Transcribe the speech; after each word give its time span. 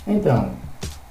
Então, 0.07 0.49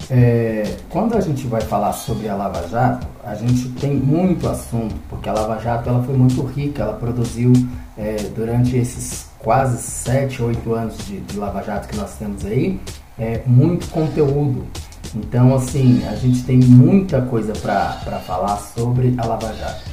é, 0.10 0.64
quando 0.90 1.16
a 1.16 1.22
gente 1.22 1.46
vai 1.46 1.62
falar 1.62 1.94
sobre 1.94 2.28
a 2.28 2.36
Lava 2.36 2.68
Jato, 2.68 3.06
a 3.24 3.36
gente 3.36 3.70
tem 3.80 3.94
muito 3.94 4.50
assunto, 4.50 4.96
porque 5.08 5.30
a 5.30 5.34
Lava 5.34 5.60
Jato 5.60 5.90
ela 5.90 6.02
foi 6.02 6.18
muito 6.18 6.42
rica, 6.42 6.82
ela 6.82 6.94
produziu 6.94 7.54
é, 7.96 8.16
durante 8.36 8.76
esses 8.76 9.28
quase 9.38 9.78
7, 9.78 10.42
8 10.42 10.74
anos 10.74 10.98
de, 11.06 11.20
de 11.20 11.38
Lava 11.38 11.62
Jato 11.62 11.88
que 11.88 11.96
nós 11.96 12.16
temos 12.16 12.44
aí, 12.46 12.80
é, 13.20 13.44
muito 13.46 13.88
conteúdo. 13.92 14.66
Então, 15.16 15.54
assim, 15.54 16.04
a 16.08 16.16
gente 16.16 16.44
tem 16.44 16.58
muita 16.58 17.22
coisa 17.22 17.54
para 17.54 18.20
falar 18.26 18.58
sobre 18.58 19.14
a 19.18 19.26
Lava 19.26 19.54
Jato. 19.54 19.84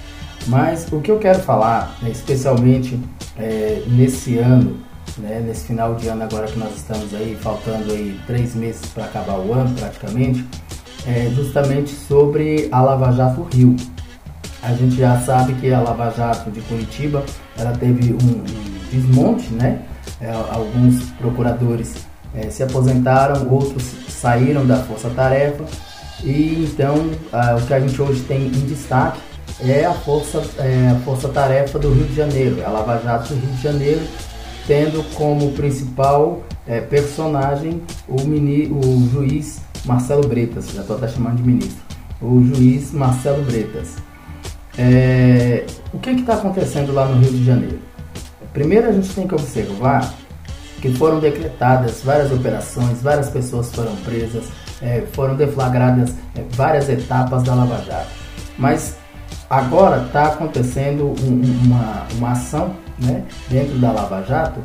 Mas 0.46 0.90
o 0.90 1.01
que 1.01 1.10
eu 1.10 1.18
quero 1.18 1.40
falar, 1.40 1.96
né, 2.01 2.10
especialmente 2.10 2.99
é, 3.37 3.82
nesse 3.87 4.38
ano, 4.38 4.79
né, 5.18 5.43
nesse 5.46 5.66
final 5.66 5.95
de 5.95 6.09
ano 6.09 6.23
agora 6.23 6.46
que 6.46 6.59
nós 6.59 6.74
estamos 6.74 7.15
aí, 7.15 7.37
faltando 7.41 7.93
aí 7.93 8.18
três 8.26 8.54
meses 8.54 8.80
para 8.87 9.04
acabar 9.04 9.38
o 9.38 9.52
ano 9.52 9.74
praticamente, 9.79 10.45
é 11.07 11.30
justamente 11.35 11.91
sobre 11.91 12.68
a 12.73 12.80
Lava 12.80 13.13
Jato 13.13 13.43
Rio. 13.43 13.76
A 14.63 14.73
gente 14.74 14.96
já 14.96 15.18
sabe 15.21 15.54
que 15.54 15.73
a 15.73 15.80
Lava 15.80 16.10
Jato 16.10 16.51
de 16.51 16.60
Curitiba, 16.63 17.24
ela 17.59 17.73
teve 17.73 18.13
um, 18.13 18.16
um 18.16 18.91
desmonte, 18.91 19.52
né? 19.52 19.82
É, 20.21 20.30
alguns 20.30 21.02
procuradores 21.13 21.95
é, 22.35 22.51
se 22.51 22.63
aposentaram, 22.63 23.48
outros 23.51 23.82
saíram 24.21 24.66
da 24.66 24.76
força-tarefa 24.76 25.65
e 26.23 26.68
então 26.71 26.95
o 27.59 27.66
que 27.66 27.73
a 27.73 27.80
gente 27.80 28.01
hoje 28.01 28.21
tem 28.23 28.46
em 28.46 28.66
destaque 28.66 29.21
é 29.63 29.85
a 29.85 29.93
força 29.93 30.43
é, 30.59 30.90
a 30.90 31.01
força-tarefa 31.01 31.79
do 31.79 31.93
Rio 31.93 32.07
de 32.07 32.15
Janeiro, 32.15 32.65
a 32.65 32.68
Lava 32.68 33.01
Jato 33.02 33.35
do 33.35 33.41
Rio 33.41 33.54
de 33.57 33.63
Janeiro, 33.63 34.01
tendo 34.66 35.02
como 35.15 35.52
principal 35.52 36.43
é, 36.66 36.80
personagem 36.80 37.82
o, 38.07 38.21
mini, 38.23 38.66
o 38.66 39.09
juiz 39.13 39.60
Marcelo 39.85 40.26
Bretas, 40.26 40.71
já 40.71 40.82
estou 40.82 40.96
até 40.96 41.09
chamando 41.09 41.37
de 41.37 41.43
ministro, 41.43 41.82
o 42.21 42.43
juiz 42.45 42.93
Marcelo 42.93 43.43
Bretas. 43.45 43.96
É, 44.79 45.66
o 45.93 45.98
que 45.98 46.10
está 46.10 46.35
acontecendo 46.35 46.93
lá 46.93 47.07
no 47.07 47.21
Rio 47.21 47.32
de 47.32 47.45
Janeiro? 47.45 47.79
Primeiro 48.52 48.88
a 48.88 48.93
gente 48.93 49.10
tem 49.10 49.26
que 49.26 49.35
observar 49.35 50.15
que 50.80 50.92
foram 50.95 51.20
decretadas 51.20 52.02
várias 52.02 52.32
operações, 52.32 53.02
várias 53.02 53.28
pessoas 53.28 53.70
foram 53.74 53.95
presas, 53.96 54.45
é, 54.80 55.04
foram 55.12 55.36
deflagradas 55.36 56.10
é, 56.34 56.42
várias 56.52 56.88
etapas 56.88 57.42
da 57.42 57.54
Lava 57.54 57.82
Jato. 57.84 58.10
Mas 58.59 58.96
agora 59.48 60.04
está 60.06 60.26
acontecendo 60.26 61.14
um, 61.23 61.42
uma, 61.64 62.06
uma 62.16 62.32
ação 62.32 62.74
né, 62.98 63.24
dentro 63.48 63.78
da 63.78 63.92
Lava 63.92 64.22
Jato 64.22 64.60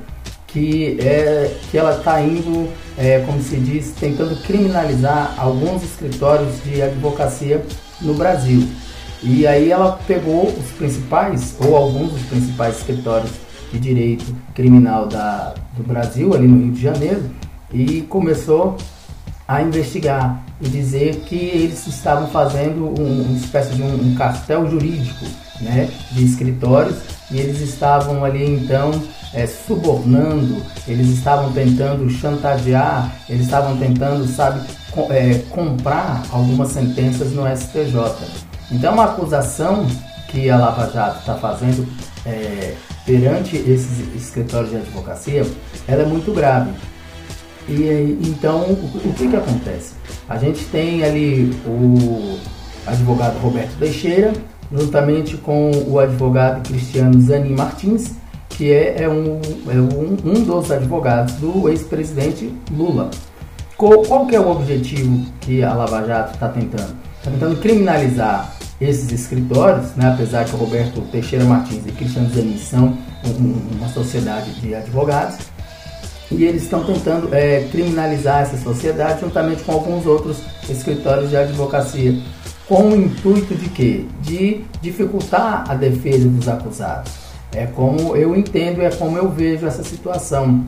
que, 0.48 0.98
é, 1.02 1.54
que 1.70 1.78
ela 1.78 1.98
está 1.98 2.22
indo, 2.22 2.70
é, 2.98 3.20
como 3.20 3.42
se 3.42 3.58
diz, 3.58 3.94
tentando 4.00 4.42
criminalizar 4.44 5.36
alguns 5.38 5.84
escritórios 5.84 6.64
de 6.64 6.82
advocacia 6.82 7.62
no 8.02 8.14
Brasil. 8.14 8.66
E 9.22 9.46
aí 9.46 9.70
ela 9.70 10.00
pegou 10.08 10.48
os 10.48 10.72
principais, 10.78 11.58
ou 11.60 11.76
alguns 11.76 12.14
dos 12.14 12.22
principais 12.24 12.78
escritórios 12.78 13.32
de 13.72 13.80
direito 13.80 14.36
criminal 14.54 15.08
da, 15.08 15.54
do 15.76 15.84
Brasil, 15.84 16.34
ali 16.34 16.48
no 16.48 16.64
Rio 16.64 16.72
de 16.74 16.82
Janeiro, 16.82 17.24
e 17.74 18.02
começou 18.04 18.78
a 19.48 19.62
investigar 19.62 20.44
e 20.62 20.68
dizer 20.68 21.18
que 21.28 21.36
eles 21.36 21.86
estavam 21.88 22.28
fazendo 22.28 22.94
um, 23.00 23.22
uma 23.24 23.38
espécie 23.38 23.76
de 23.76 23.84
um, 23.84 23.94
um 23.94 24.16
cartel 24.16 24.70
jurídico 24.70 25.26
né, 25.62 25.90
de 26.12 26.24
escritórios 26.24 26.98
e 27.32 27.38
eles 27.38 27.60
estavam 27.62 28.24
ali 28.24 28.46
então 28.46 28.92
é, 29.34 29.46
subornando, 29.46 30.62
eles 30.88 31.10
estavam 31.10 31.52
tentando 31.52 32.10
chantagear, 32.10 33.14
eles 33.28 33.44
estavam 33.44 33.78
tentando, 33.78 34.26
sabe, 34.28 34.66
é, 35.10 35.40
comprar 35.50 36.24
algumas 36.32 36.70
sentenças 36.70 37.34
no 37.34 37.44
STJ. 37.46 37.96
Então, 38.72 38.94
uma 38.94 39.06
acusação 39.06 39.86
que 40.30 40.50
a 40.50 40.58
Lava 40.58 40.90
Jato 40.92 41.20
está 41.20 41.36
fazendo 41.36 41.86
é, 42.26 42.76
perante 43.06 43.56
esses 43.56 44.16
escritórios 44.16 44.72
de 44.72 44.78
advocacia, 44.78 45.46
ela 45.88 46.02
é 46.02 46.06
muito 46.06 46.34
grave. 46.34 46.72
E 47.68 48.20
então, 48.24 48.62
o, 48.62 49.14
que 49.16 49.28
que 49.28 49.36
acontece? 49.36 49.94
A 50.28 50.38
gente 50.38 50.66
tem 50.66 51.04
ali 51.04 51.56
o 51.66 52.38
advogado 52.86 53.38
Roberto 53.40 53.78
Teixeira, 53.78 54.34
juntamente 54.72 55.38
com 55.38 55.72
o 55.88 56.00
advogado 56.00 56.68
Cristiano 56.68 57.20
Zanin 57.22 57.56
Martins, 57.56 58.14
que 58.50 58.72
é, 58.72 59.04
é, 59.04 59.10
um, 59.10 59.42
é 59.68 59.76
um, 59.76 60.18
um, 60.24 60.44
dos 60.44 60.72
advogados 60.72 61.34
do 61.36 61.70
ex-presidente 61.70 62.54
Lula. 62.72 63.10
Qual, 63.78 64.04
qual 64.04 64.30
é 64.30 64.40
o 64.40 64.50
objetivo 64.50 65.26
que 65.42 65.62
a 65.62 65.74
Lava 65.74 66.06
Jato 66.06 66.36
está 66.36 66.48
tentando? 66.48 66.96
Está 67.18 67.32
tentando 67.32 67.60
criminalizar 67.60 68.55
esses 68.80 69.12
escritórios, 69.12 69.96
né, 69.96 70.12
apesar 70.14 70.46
que 70.46 70.54
o 70.56 70.58
Roberto 70.58 71.02
Teixeira 71.12 71.46
Martins 71.46 71.86
e 71.86 71.92
Cristiano 71.92 72.30
Zanin 72.30 72.58
são 72.58 72.98
uma 73.78 73.88
sociedade 73.90 74.52
de 74.60 74.76
advogados, 74.76 75.38
e 76.32 76.44
eles 76.44 76.64
estão 76.64 76.84
tentando 76.84 77.34
é, 77.34 77.68
criminalizar 77.72 78.42
essa 78.42 78.58
sociedade 78.58 79.22
juntamente 79.22 79.64
com 79.64 79.74
alguns 79.74 80.06
outros 80.06 80.40
escritórios 80.68 81.30
de 81.30 81.38
advocacia, 81.38 82.20
com 82.68 82.90
o 82.90 82.96
intuito 82.96 83.54
de 83.56 83.70
quê? 83.70 84.06
De 84.22 84.62
dificultar 84.82 85.64
a 85.70 85.76
defesa 85.76 86.28
dos 86.28 86.48
acusados. 86.48 87.12
É 87.54 87.68
como 87.68 88.16
eu 88.16 88.36
entendo, 88.36 88.82
é 88.82 88.90
como 88.90 89.18
eu 89.18 89.30
vejo 89.30 89.66
essa 89.68 89.84
situação. 89.84 90.66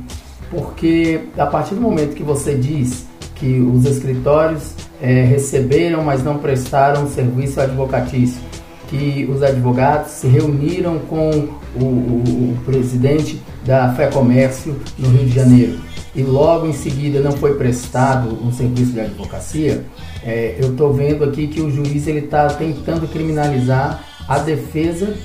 Porque 0.50 1.22
a 1.38 1.46
partir 1.48 1.76
do 1.76 1.82
momento 1.82 2.16
que 2.16 2.24
você 2.24 2.56
diz 2.56 3.06
que 3.36 3.60
os 3.60 3.86
escritórios 3.86 4.74
é, 5.02 5.24
receberam, 5.24 6.04
mas 6.04 6.24
não 6.24 6.38
prestaram 6.38 7.08
serviço 7.08 7.60
advocatício, 7.60 8.42
que 8.88 9.28
os 9.30 9.44
advogados 9.44 10.12
se 10.12 10.28
reuniram 10.28 11.00
com 11.00 11.30
o, 11.76 11.84
o, 11.84 12.54
o 12.54 12.58
presidente 12.66 13.42
da 13.66 13.94
Fé 13.94 14.08
Comércio 14.08 14.76
no 14.98 15.10
Rio 15.10 15.26
de 15.26 15.36
Janeiro 15.36 15.88
e 16.18 16.24
logo 16.24 16.66
em 16.66 16.74
seguida 16.74 17.22
não 17.22 17.32
foi 17.34 17.54
prestado 17.54 18.44
um 18.44 18.52
serviço 18.52 18.92
de 18.94 19.00
advocacia, 19.02 19.86
é, 20.24 20.56
eu 20.60 20.72
estou 20.72 20.92
vendo 20.92 21.24
aqui 21.24 21.48
que 21.48 21.62
o 21.62 21.70
juiz 21.70 22.08
ele 22.08 22.26
está 22.26 22.48
tentando 22.48 23.08
criminalizar 23.08 24.04
a 24.28 24.40
defesa 24.40 25.16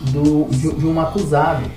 do, 0.00 0.46
de, 0.50 0.72
de 0.74 0.86
um 0.86 1.00
acusado. 1.00 1.70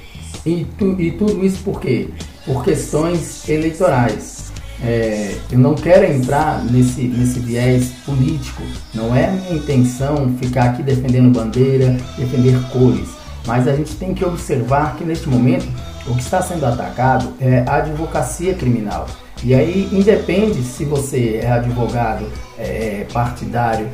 E, 0.44 0.66
tu, 0.76 1.00
e 1.00 1.12
tudo 1.12 1.46
isso 1.46 1.64
por 1.64 1.80
quê? 1.80 2.10
Por 2.44 2.64
questões 2.64 3.48
eleitorais. 3.48 4.51
É, 4.84 5.36
eu 5.52 5.60
não 5.60 5.76
quero 5.76 6.06
entrar 6.06 6.64
nesse, 6.66 7.04
nesse 7.04 7.40
viés 7.40 7.92
político, 8.04 8.64
não 8.96 9.16
é 9.16 9.30
minha 9.30 9.54
intenção 9.54 10.36
ficar 10.40 10.72
aqui 10.72 10.82
defendendo 10.82 11.32
bandeira, 11.32 11.96
defender 12.18 12.60
cores, 12.72 13.10
mas 13.46 13.68
a 13.68 13.76
gente 13.76 13.96
tem 13.96 14.14
que 14.14 14.26
observar 14.26 14.96
que 14.96 15.04
neste 15.04 15.30
momento 15.30 15.68
o 16.08 16.16
que 16.16 16.22
está 16.22 16.42
sendo 16.42 16.66
atacado 16.66 17.34
é 17.40 17.64
a 17.68 17.76
advocacia 17.76 18.56
criminal. 18.56 19.06
E 19.44 19.54
aí 19.54 19.90
independe 19.92 20.62
se 20.64 20.86
você 20.86 21.40
é 21.42 21.52
advogado 21.52 22.26
é, 22.58 23.06
partidário 23.12 23.88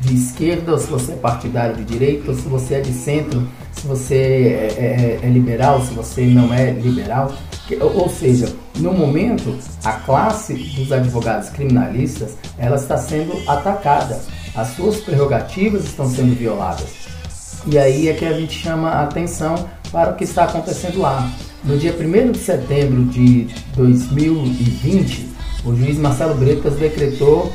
de 0.00 0.14
esquerda 0.14 0.72
ou 0.72 0.78
se 0.78 0.88
você 0.88 1.12
é 1.12 1.16
partidário 1.16 1.76
de 1.76 1.84
direita 1.84 2.30
ou 2.30 2.36
se 2.36 2.48
você 2.48 2.74
é 2.74 2.80
de 2.80 2.92
centro, 2.92 3.46
se 3.72 3.86
você 3.86 4.14
é, 4.14 5.18
é, 5.22 5.26
é 5.26 5.28
liberal, 5.28 5.80
se 5.82 5.94
você 5.94 6.22
não 6.26 6.52
é 6.52 6.70
liberal. 6.70 7.32
Ou 7.80 8.08
seja, 8.08 8.52
no 8.82 8.92
momento, 8.92 9.56
a 9.84 9.92
classe 9.92 10.54
dos 10.54 10.90
advogados 10.90 11.50
criminalistas 11.50 12.32
ela 12.58 12.74
está 12.76 12.98
sendo 12.98 13.40
atacada, 13.48 14.20
as 14.56 14.74
suas 14.74 14.96
prerrogativas 14.96 15.84
estão 15.84 16.10
sendo 16.10 16.34
violadas. 16.34 17.02
E 17.64 17.78
aí 17.78 18.08
é 18.08 18.14
que 18.14 18.24
a 18.24 18.32
gente 18.32 18.58
chama 18.58 18.88
a 18.88 19.04
atenção 19.04 19.54
para 19.92 20.10
o 20.10 20.16
que 20.16 20.24
está 20.24 20.42
acontecendo 20.44 21.00
lá. 21.00 21.30
No 21.62 21.78
dia 21.78 21.94
1 21.94 22.32
de 22.32 22.38
setembro 22.38 23.04
de 23.04 23.46
2020, 23.76 25.28
o 25.64 25.76
juiz 25.76 25.96
Marcelo 25.96 26.34
Bretas 26.34 26.74
decretou 26.74 27.52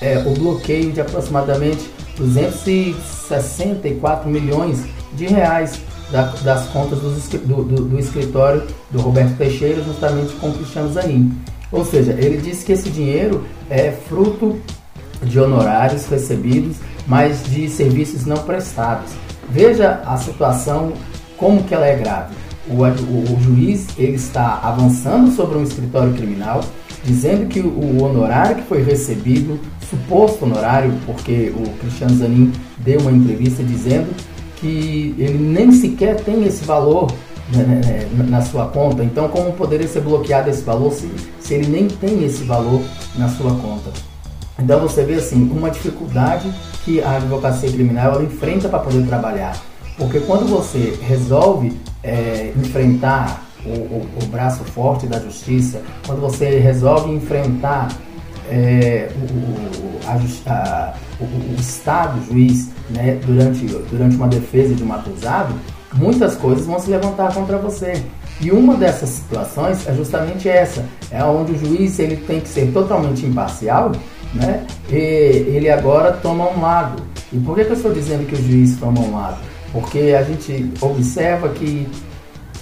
é, 0.00 0.16
o 0.18 0.32
bloqueio 0.32 0.92
de 0.92 1.02
aproximadamente 1.02 1.90
264 2.16 4.30
milhões 4.30 4.82
de 5.12 5.26
reais 5.26 5.78
da, 6.10 6.22
das 6.42 6.66
contas 6.68 6.98
do, 6.98 7.64
do, 7.64 7.84
do, 7.84 7.98
escritório 7.98 8.62
do 8.90 9.00
Roberto 9.00 9.36
Teixeira, 9.36 9.82
justamente 9.82 10.32
com 10.34 10.50
o 10.50 10.54
Cristiano 10.54 10.92
Zanin. 10.92 11.32
Ou 11.70 11.84
seja, 11.84 12.12
ele 12.12 12.38
disse 12.38 12.64
que 12.64 12.72
esse 12.72 12.90
dinheiro 12.90 13.44
é 13.68 13.92
fruto 13.92 14.58
de 15.22 15.38
honorários 15.38 16.06
recebidos, 16.06 16.76
mas 17.06 17.44
de 17.44 17.68
serviços 17.68 18.26
não 18.26 18.38
prestados. 18.38 19.12
Veja 19.48 20.00
a 20.04 20.16
situação, 20.16 20.92
como 21.36 21.62
que 21.64 21.74
ela 21.74 21.86
é 21.86 21.96
grave. 21.96 22.34
O, 22.68 22.82
o, 22.82 23.36
o 23.36 23.40
juiz 23.42 23.86
ele 23.96 24.14
está 24.14 24.60
avançando 24.62 25.30
sobre 25.34 25.58
um 25.58 25.62
escritório 25.62 26.12
criminal, 26.14 26.60
dizendo 27.04 27.46
que 27.46 27.60
o 27.60 28.02
honorário 28.02 28.56
que 28.56 28.62
foi 28.62 28.82
recebido, 28.82 29.58
suposto 29.88 30.44
honorário, 30.44 30.92
porque 31.06 31.52
o 31.56 31.68
Cristiano 31.78 32.16
Zanin 32.16 32.52
deu 32.78 33.00
uma 33.00 33.12
entrevista 33.12 33.62
dizendo 33.62 34.08
que 34.60 35.14
ele 35.18 35.38
nem 35.38 35.72
sequer 35.72 36.16
tem 36.20 36.44
esse 36.44 36.64
valor 36.64 37.10
né, 37.52 37.62
né, 37.62 37.80
né, 38.12 38.26
na 38.28 38.42
sua 38.42 38.66
conta. 38.66 39.02
Então, 39.02 39.28
como 39.28 39.52
poderia 39.52 39.88
ser 39.88 40.00
bloqueado 40.00 40.50
esse 40.50 40.62
valor 40.62 40.92
se, 40.92 41.10
se 41.40 41.54
ele 41.54 41.66
nem 41.66 41.88
tem 41.88 42.24
esse 42.24 42.44
valor 42.44 42.80
na 43.16 43.28
sua 43.28 43.50
conta? 43.52 43.90
Então, 44.58 44.80
você 44.80 45.02
vê 45.04 45.14
assim 45.14 45.50
uma 45.50 45.70
dificuldade 45.70 46.52
que 46.84 47.02
a 47.02 47.16
advocacia 47.16 47.70
criminal 47.70 48.22
enfrenta 48.22 48.68
para 48.68 48.78
poder 48.78 49.06
trabalhar. 49.06 49.56
Porque 49.96 50.20
quando 50.20 50.46
você 50.46 50.98
resolve 51.02 51.78
é, 52.02 52.52
enfrentar 52.56 53.44
o, 53.64 53.68
o, 53.68 54.08
o, 54.22 54.26
braço 54.26 54.64
forte 54.64 55.06
da 55.06 55.18
justiça, 55.18 55.82
quando 56.06 56.20
você 56.20 56.58
resolve 56.58 57.12
enfrentar 57.12 57.88
é, 58.50 59.08
o, 59.16 60.00
a, 60.06 60.52
a, 60.52 60.94
o, 61.20 61.60
Estado 61.60 62.20
juiz 62.26 62.68
né, 62.90 63.18
durante, 63.24 63.64
durante 63.90 64.16
uma 64.16 64.28
defesa 64.28 64.74
de 64.74 64.82
um 64.82 64.92
acusado, 64.92 65.54
muitas 65.94 66.36
coisas 66.36 66.66
vão 66.66 66.78
se 66.78 66.90
levantar 66.90 67.32
contra 67.32 67.56
você. 67.58 68.02
E 68.40 68.50
uma 68.50 68.74
dessas 68.74 69.10
situações 69.10 69.86
é 69.86 69.94
justamente 69.94 70.48
essa, 70.48 70.84
é 71.10 71.22
onde 71.22 71.52
o 71.52 71.58
juiz 71.58 71.98
ele 71.98 72.16
tem 72.16 72.40
que 72.40 72.48
ser 72.48 72.72
totalmente 72.72 73.24
imparcial, 73.26 73.92
né? 74.34 74.66
E 74.88 74.94
ele 74.94 75.68
agora 75.68 76.12
toma 76.12 76.48
um 76.50 76.60
lado. 76.60 77.02
E 77.32 77.38
por 77.38 77.54
que, 77.54 77.64
que 77.64 77.70
eu 77.70 77.76
estou 77.76 77.92
dizendo 77.92 78.26
que 78.26 78.34
o 78.34 78.42
juiz 78.42 78.76
toma 78.78 79.00
um 79.00 79.14
lado? 79.14 79.38
Porque 79.72 80.16
a 80.18 80.22
gente 80.22 80.72
observa 80.80 81.50
que 81.50 81.86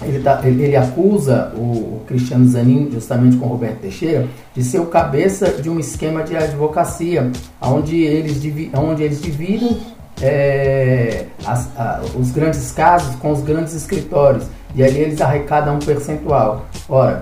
ele, 0.01 0.19
tá, 0.19 0.41
ele, 0.43 0.63
ele 0.63 0.75
acusa 0.75 1.51
o, 1.55 2.01
Cristiano 2.07 2.47
Zanin, 2.47 2.89
justamente 2.91 3.37
com 3.37 3.45
o 3.45 3.49
Roberto 3.49 3.81
Teixeira, 3.81 4.27
de 4.55 4.63
ser 4.63 4.79
o 4.79 4.87
cabeça 4.87 5.51
de 5.61 5.69
um 5.69 5.79
esquema 5.79 6.23
de 6.23 6.35
advocacia, 6.35 7.31
onde 7.61 8.01
eles, 8.01 8.41
onde 8.73 9.03
eles 9.03 9.21
dividem 9.21 9.77
é, 10.21 11.25
as, 11.45 11.69
a, 11.77 12.01
os 12.19 12.31
grandes 12.31 12.71
casos 12.71 13.15
com 13.15 13.31
os 13.31 13.41
grandes 13.41 13.73
escritórios, 13.73 14.45
e 14.73 14.83
ali 14.83 14.99
eles 14.99 15.21
arrecadam 15.21 15.75
um 15.75 15.79
percentual. 15.79 16.65
Ora, 16.87 17.21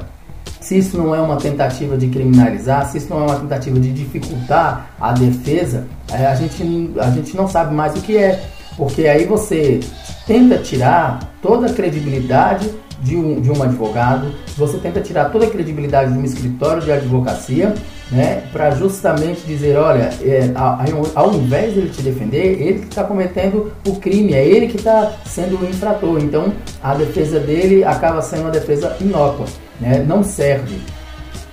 se 0.62 0.78
isso 0.78 0.98
não 0.98 1.14
é 1.14 1.20
uma 1.22 1.38
tentativa 1.38 1.98
de 1.98 2.08
criminalizar, 2.08 2.90
se 2.90 2.98
isso 2.98 3.10
não 3.10 3.22
é 3.22 3.24
uma 3.24 3.40
tentativa 3.40 3.80
de 3.80 3.92
dificultar 3.92 4.92
a 5.00 5.12
defesa, 5.14 5.86
é, 6.12 6.26
a, 6.26 6.36
gente, 6.36 6.92
a 7.00 7.10
gente 7.12 7.36
não 7.36 7.48
sabe 7.48 7.74
mais 7.74 7.94
o 7.98 8.02
que 8.02 8.18
é. 8.18 8.42
Porque 8.76 9.08
aí 9.08 9.26
você 9.26 9.80
tenta 10.28 10.58
tirar 10.58 11.20
toda 11.42 11.68
a 11.68 11.74
credibilidade 11.74 12.70
de 13.02 13.16
um, 13.16 13.40
de 13.40 13.50
um 13.50 13.64
advogado, 13.64 14.32
você 14.58 14.78
tenta 14.78 15.00
tirar 15.00 15.26
toda 15.26 15.46
a 15.46 15.50
credibilidade 15.50 16.12
de 16.12 16.20
um 16.20 16.24
escritório 16.24 16.82
de 16.82 16.92
advocacia, 16.92 17.74
né, 18.12 18.44
para 18.52 18.72
justamente 18.72 19.42
dizer, 19.46 19.78
olha, 19.78 20.10
é, 20.22 20.52
ao, 20.56 21.26
ao, 21.28 21.34
invés 21.34 21.74
de 21.74 21.80
ele 21.80 21.90
te 21.90 22.02
defender, 22.02 22.60
ele 22.60 22.80
que 22.80 22.88
está 22.88 23.04
cometendo 23.04 23.72
o 23.88 23.96
crime, 23.98 24.34
é 24.34 24.46
ele 24.46 24.68
que 24.68 24.78
está 24.78 25.14
sendo 25.26 25.58
o 25.60 25.70
infrator. 25.70 26.20
Então, 26.20 26.54
a 26.82 26.94
defesa 26.96 27.40
dele 27.40 27.84
acaba 27.84 28.22
sendo 28.22 28.44
uma 28.44 28.52
defesa 28.52 28.96
inócua, 29.00 29.46
né, 29.80 30.04
não 30.08 30.24
serve. 30.24 30.80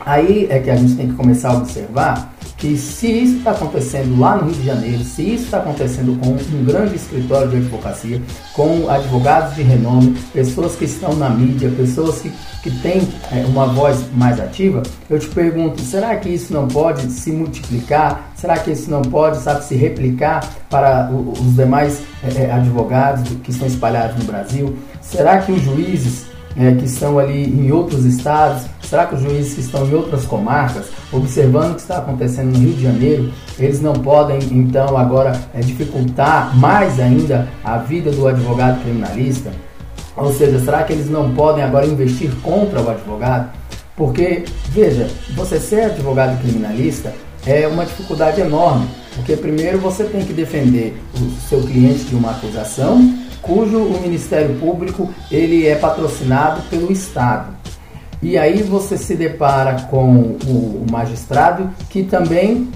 Aí 0.00 0.46
é 0.50 0.58
que 0.58 0.70
a 0.70 0.76
gente 0.76 0.96
tem 0.96 1.08
que 1.08 1.14
começar 1.14 1.50
a 1.50 1.54
observar 1.54 2.33
que 2.56 2.76
se 2.76 3.10
isso 3.10 3.38
está 3.38 3.50
acontecendo 3.50 4.18
lá 4.18 4.36
no 4.36 4.44
Rio 4.44 4.54
de 4.54 4.66
Janeiro, 4.66 5.04
se 5.04 5.22
isso 5.22 5.44
está 5.44 5.58
acontecendo 5.58 6.18
com 6.20 6.30
um 6.30 6.64
grande 6.64 6.96
escritório 6.96 7.48
de 7.48 7.56
advocacia, 7.56 8.22
com 8.52 8.88
advogados 8.88 9.54
de 9.54 9.62
renome, 9.62 10.16
pessoas 10.32 10.76
que 10.76 10.84
estão 10.84 11.14
na 11.14 11.28
mídia, 11.30 11.70
pessoas 11.70 12.20
que, 12.20 12.32
que 12.62 12.70
têm 12.80 13.06
é, 13.32 13.44
uma 13.46 13.66
voz 13.66 14.04
mais 14.14 14.40
ativa, 14.40 14.82
eu 15.10 15.18
te 15.18 15.28
pergunto, 15.28 15.80
será 15.82 16.16
que 16.16 16.28
isso 16.28 16.52
não 16.52 16.68
pode 16.68 17.10
se 17.10 17.30
multiplicar? 17.32 18.32
Será 18.36 18.56
que 18.58 18.70
isso 18.70 18.90
não 18.90 19.02
pode, 19.02 19.38
sabe, 19.38 19.64
se 19.64 19.74
replicar 19.74 20.48
para 20.70 21.10
os 21.10 21.54
demais 21.54 22.02
é, 22.22 22.44
é, 22.44 22.50
advogados 22.52 23.28
que 23.42 23.50
estão 23.50 23.66
espalhados 23.66 24.16
no 24.18 24.24
Brasil? 24.24 24.76
Será 25.00 25.38
que 25.38 25.52
os 25.52 25.62
juízes 25.62 26.26
é, 26.56 26.72
que 26.74 26.84
estão 26.84 27.18
ali 27.18 27.44
em 27.44 27.70
outros 27.72 28.04
estados? 28.04 28.62
Será 28.88 29.06
que 29.06 29.14
os 29.14 29.22
juízes 29.22 29.54
que 29.54 29.60
estão 29.60 29.86
em 29.86 29.94
outras 29.94 30.24
comarcas, 30.24 30.86
observando 31.12 31.72
o 31.72 31.74
que 31.74 31.80
está 31.80 31.98
acontecendo 31.98 32.52
no 32.52 32.58
Rio 32.58 32.74
de 32.74 32.82
Janeiro, 32.82 33.32
eles 33.58 33.80
não 33.80 33.94
podem 33.94 34.38
então 34.52 34.96
agora 34.96 35.32
é, 35.54 35.60
dificultar 35.60 36.56
mais 36.56 37.00
ainda 37.00 37.48
a 37.64 37.78
vida 37.78 38.10
do 38.10 38.28
advogado 38.28 38.82
criminalista? 38.82 39.50
Ou 40.16 40.32
seja, 40.32 40.60
será 40.60 40.84
que 40.84 40.92
eles 40.92 41.10
não 41.10 41.34
podem 41.34 41.64
agora 41.64 41.86
investir 41.86 42.30
contra 42.42 42.80
o 42.80 42.90
advogado? 42.90 43.50
Porque, 43.96 44.44
veja, 44.68 45.08
você 45.34 45.58
ser 45.58 45.86
advogado 45.86 46.40
criminalista 46.40 47.12
é 47.46 47.66
uma 47.66 47.84
dificuldade 47.84 48.40
enorme, 48.40 48.88
porque 49.14 49.36
primeiro 49.36 49.78
você 49.78 50.04
tem 50.04 50.24
que 50.24 50.32
defender 50.32 50.96
o 51.14 51.48
seu 51.48 51.62
cliente 51.62 52.04
de 52.04 52.14
uma 52.14 52.30
acusação 52.30 53.24
cujo 53.44 53.78
o 53.78 54.00
Ministério 54.00 54.58
Público 54.58 55.12
ele 55.30 55.66
é 55.66 55.76
patrocinado 55.76 56.62
pelo 56.70 56.90
Estado. 56.90 57.54
E 58.24 58.38
aí 58.38 58.62
você 58.62 58.96
se 58.96 59.14
depara 59.14 59.82
com 59.90 60.38
o 60.46 60.86
magistrado 60.90 61.68
que 61.90 62.02
também 62.02 62.70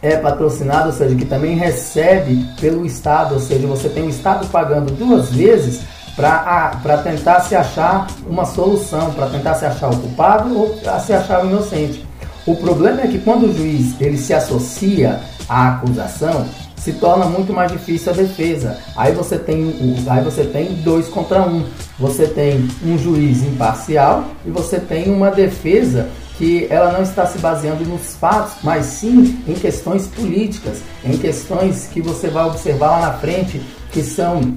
é 0.00 0.16
patrocinado, 0.16 0.90
ou 0.90 0.94
seja, 0.94 1.16
que 1.16 1.24
também 1.24 1.56
recebe 1.56 2.46
pelo 2.60 2.86
Estado, 2.86 3.34
ou 3.34 3.40
seja, 3.40 3.66
você 3.66 3.88
tem 3.88 4.04
o 4.04 4.08
Estado 4.08 4.46
pagando 4.46 4.92
duas 4.92 5.30
vezes 5.32 5.80
para 6.14 6.98
tentar 7.02 7.40
se 7.40 7.56
achar 7.56 8.06
uma 8.28 8.44
solução, 8.44 9.10
para 9.10 9.26
tentar 9.26 9.54
se 9.54 9.66
achar 9.66 9.90
o 9.90 9.96
culpado 9.96 10.56
ou 10.56 10.78
se 11.00 11.12
achar 11.12 11.44
o 11.44 11.48
inocente. 11.48 12.06
O 12.46 12.54
problema 12.54 13.00
é 13.00 13.08
que 13.08 13.18
quando 13.18 13.48
o 13.48 13.52
juiz 13.52 14.00
ele 14.00 14.16
se 14.16 14.32
associa 14.32 15.18
à 15.48 15.70
acusação, 15.70 16.46
se 16.86 16.92
torna 16.92 17.24
muito 17.24 17.52
mais 17.52 17.72
difícil 17.72 18.12
a 18.12 18.14
defesa. 18.14 18.78
Aí 18.94 19.12
você 19.12 19.36
tem, 19.36 19.74
aí 20.06 20.22
você 20.22 20.44
tem 20.44 20.66
dois 20.84 21.08
contra 21.08 21.42
um. 21.42 21.64
Você 21.98 22.28
tem 22.28 22.68
um 22.84 22.96
juiz 22.96 23.42
imparcial 23.42 24.24
e 24.44 24.50
você 24.50 24.78
tem 24.78 25.10
uma 25.10 25.32
defesa 25.32 26.08
que 26.38 26.68
ela 26.70 26.92
não 26.92 27.02
está 27.02 27.26
se 27.26 27.38
baseando 27.38 27.84
nos 27.84 28.14
fatos, 28.14 28.52
mas 28.62 28.86
sim 28.86 29.42
em 29.48 29.54
questões 29.54 30.06
políticas, 30.06 30.80
em 31.04 31.16
questões 31.16 31.88
que 31.88 32.00
você 32.00 32.28
vai 32.28 32.44
observar 32.44 32.90
lá 32.90 33.00
na 33.00 33.12
frente 33.14 33.60
que 33.90 34.02
são 34.02 34.56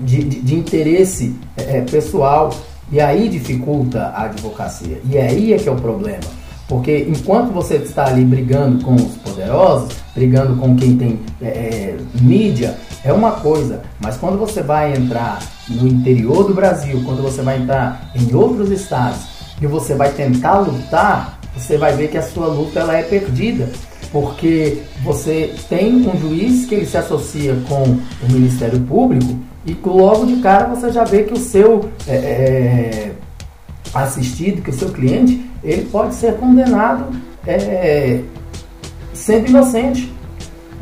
de, 0.00 0.24
de, 0.24 0.42
de 0.42 0.54
interesse 0.54 1.34
é, 1.56 1.80
pessoal. 1.80 2.50
E 2.90 3.00
aí 3.00 3.30
dificulta 3.30 4.12
a 4.14 4.24
advocacia. 4.24 5.00
E 5.08 5.16
aí 5.16 5.54
é 5.54 5.56
que 5.56 5.70
é 5.70 5.72
o 5.72 5.76
problema. 5.76 6.41
Porque 6.72 7.06
enquanto 7.06 7.52
você 7.52 7.74
está 7.74 8.06
ali 8.06 8.24
brigando 8.24 8.82
com 8.82 8.94
os 8.94 9.14
poderosos, 9.18 9.94
brigando 10.14 10.56
com 10.56 10.74
quem 10.74 10.96
tem 10.96 11.20
é, 11.42 11.46
é, 11.46 11.96
mídia, 12.18 12.78
é 13.04 13.12
uma 13.12 13.32
coisa. 13.32 13.82
Mas 14.00 14.16
quando 14.16 14.38
você 14.38 14.62
vai 14.62 14.96
entrar 14.96 15.38
no 15.68 15.86
interior 15.86 16.44
do 16.44 16.54
Brasil, 16.54 17.02
quando 17.04 17.22
você 17.22 17.42
vai 17.42 17.58
entrar 17.58 18.10
em 18.14 18.34
outros 18.34 18.70
estados 18.70 19.18
e 19.60 19.66
você 19.66 19.94
vai 19.94 20.12
tentar 20.12 20.60
lutar, 20.60 21.38
você 21.54 21.76
vai 21.76 21.94
ver 21.94 22.08
que 22.08 22.16
a 22.16 22.22
sua 22.22 22.46
luta 22.46 22.80
ela 22.80 22.96
é 22.96 23.02
perdida. 23.02 23.68
Porque 24.10 24.78
você 25.04 25.54
tem 25.68 25.94
um 26.08 26.18
juiz 26.18 26.64
que 26.64 26.74
ele 26.74 26.86
se 26.86 26.96
associa 26.96 27.54
com 27.68 27.82
o 27.82 28.32
Ministério 28.32 28.80
Público 28.80 29.38
e 29.66 29.76
logo 29.84 30.24
de 30.24 30.36
cara 30.36 30.74
você 30.74 30.90
já 30.90 31.04
vê 31.04 31.24
que 31.24 31.34
o 31.34 31.38
seu 31.38 31.90
é, 32.08 32.14
é 32.14 33.12
assistido, 33.92 34.62
que 34.62 34.70
o 34.70 34.74
seu 34.74 34.88
cliente, 34.88 35.51
ele 35.62 35.88
pode 35.90 36.14
ser 36.14 36.34
condenado 36.34 37.06
é, 37.46 38.20
sendo 39.12 39.48
inocente. 39.48 40.12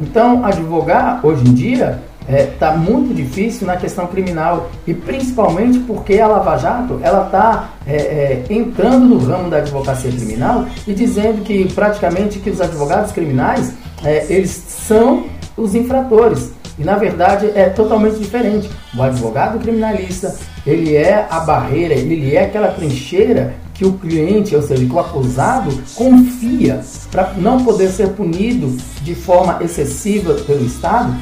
Então, 0.00 0.44
advogar 0.44 1.20
hoje 1.24 1.46
em 1.46 1.54
dia 1.54 2.00
está 2.28 2.32
é, 2.32 2.46
tá 2.46 2.76
muito 2.76 3.14
difícil 3.14 3.66
na 3.66 3.76
questão 3.76 4.06
criminal 4.06 4.70
e 4.86 4.94
principalmente 4.94 5.80
porque 5.80 6.20
a 6.20 6.26
Lava 6.26 6.56
Jato 6.58 7.00
ela 7.02 7.26
está 7.26 7.70
é, 7.86 7.96
é, 7.96 8.44
entrando 8.48 9.06
no 9.06 9.18
ramo 9.18 9.50
da 9.50 9.58
advocacia 9.58 10.10
criminal 10.10 10.66
e 10.86 10.94
dizendo 10.94 11.42
que 11.42 11.72
praticamente 11.72 12.38
que 12.38 12.50
os 12.50 12.60
advogados 12.60 13.12
criminais 13.12 13.74
é, 14.04 14.26
eles 14.28 14.50
são 14.50 15.24
os 15.56 15.74
infratores. 15.74 16.52
E 16.78 16.84
na 16.84 16.96
verdade 16.96 17.50
é 17.54 17.68
totalmente 17.68 18.18
diferente. 18.18 18.70
O 18.96 19.02
advogado 19.02 19.58
criminalista, 19.58 20.34
ele 20.66 20.96
é 20.96 21.26
a 21.28 21.40
barreira, 21.40 21.94
ele 21.94 22.34
é 22.34 22.44
aquela 22.44 22.68
trincheira 22.68 23.54
que 23.80 23.86
o 23.86 23.94
cliente, 23.94 24.54
ou 24.54 24.60
seja, 24.60 24.84
que 24.84 24.92
o 24.92 25.00
acusado 25.00 25.70
confia 25.94 26.82
para 27.10 27.32
não 27.38 27.64
poder 27.64 27.88
ser 27.88 28.10
punido 28.10 28.76
de 29.02 29.14
forma 29.14 29.56
excessiva 29.62 30.34
pelo 30.34 30.66
Estado 30.66 31.16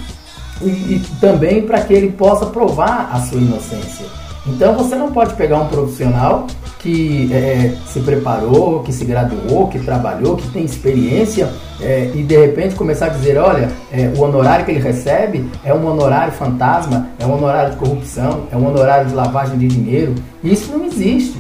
e, 0.61 0.67
e 0.67 1.03
também 1.21 1.63
para 1.63 1.81
que 1.83 1.95
ele 1.95 2.11
possa 2.11 2.47
provar 2.47 3.11
a 3.13 3.21
sua 3.21 3.39
inocência. 3.39 4.07
Então 4.45 4.75
você 4.75 4.97
não 4.97 5.13
pode 5.13 5.35
pegar 5.35 5.61
um 5.61 5.69
profissional 5.69 6.49
que 6.81 7.33
é, 7.33 7.77
se 7.87 8.01
preparou, 8.01 8.83
que 8.83 8.93
se 8.93 9.05
graduou, 9.05 9.69
que 9.69 9.79
trabalhou, 9.79 10.37
que 10.37 10.49
tem 10.49 10.65
experiência 10.65 11.49
é, 11.81 12.11
e 12.13 12.25
de 12.25 12.37
repente 12.37 12.75
começar 12.75 13.07
a 13.07 13.11
dizer, 13.11 13.37
olha, 13.39 13.71
é, 13.93 14.13
o 14.17 14.23
honorário 14.23 14.65
que 14.65 14.73
ele 14.73 14.81
recebe 14.81 15.49
é 15.65 15.73
um 15.73 15.87
honorário 15.87 16.33
fantasma, 16.33 17.09
é 17.21 17.27
um 17.27 17.35
honorário 17.35 17.73
de 17.73 17.77
corrupção, 17.77 18.49
é 18.51 18.57
um 18.57 18.67
honorário 18.67 19.07
de 19.07 19.15
lavagem 19.15 19.57
de 19.59 19.69
dinheiro. 19.69 20.17
Isso 20.43 20.73
não 20.77 20.87
existe. 20.87 21.37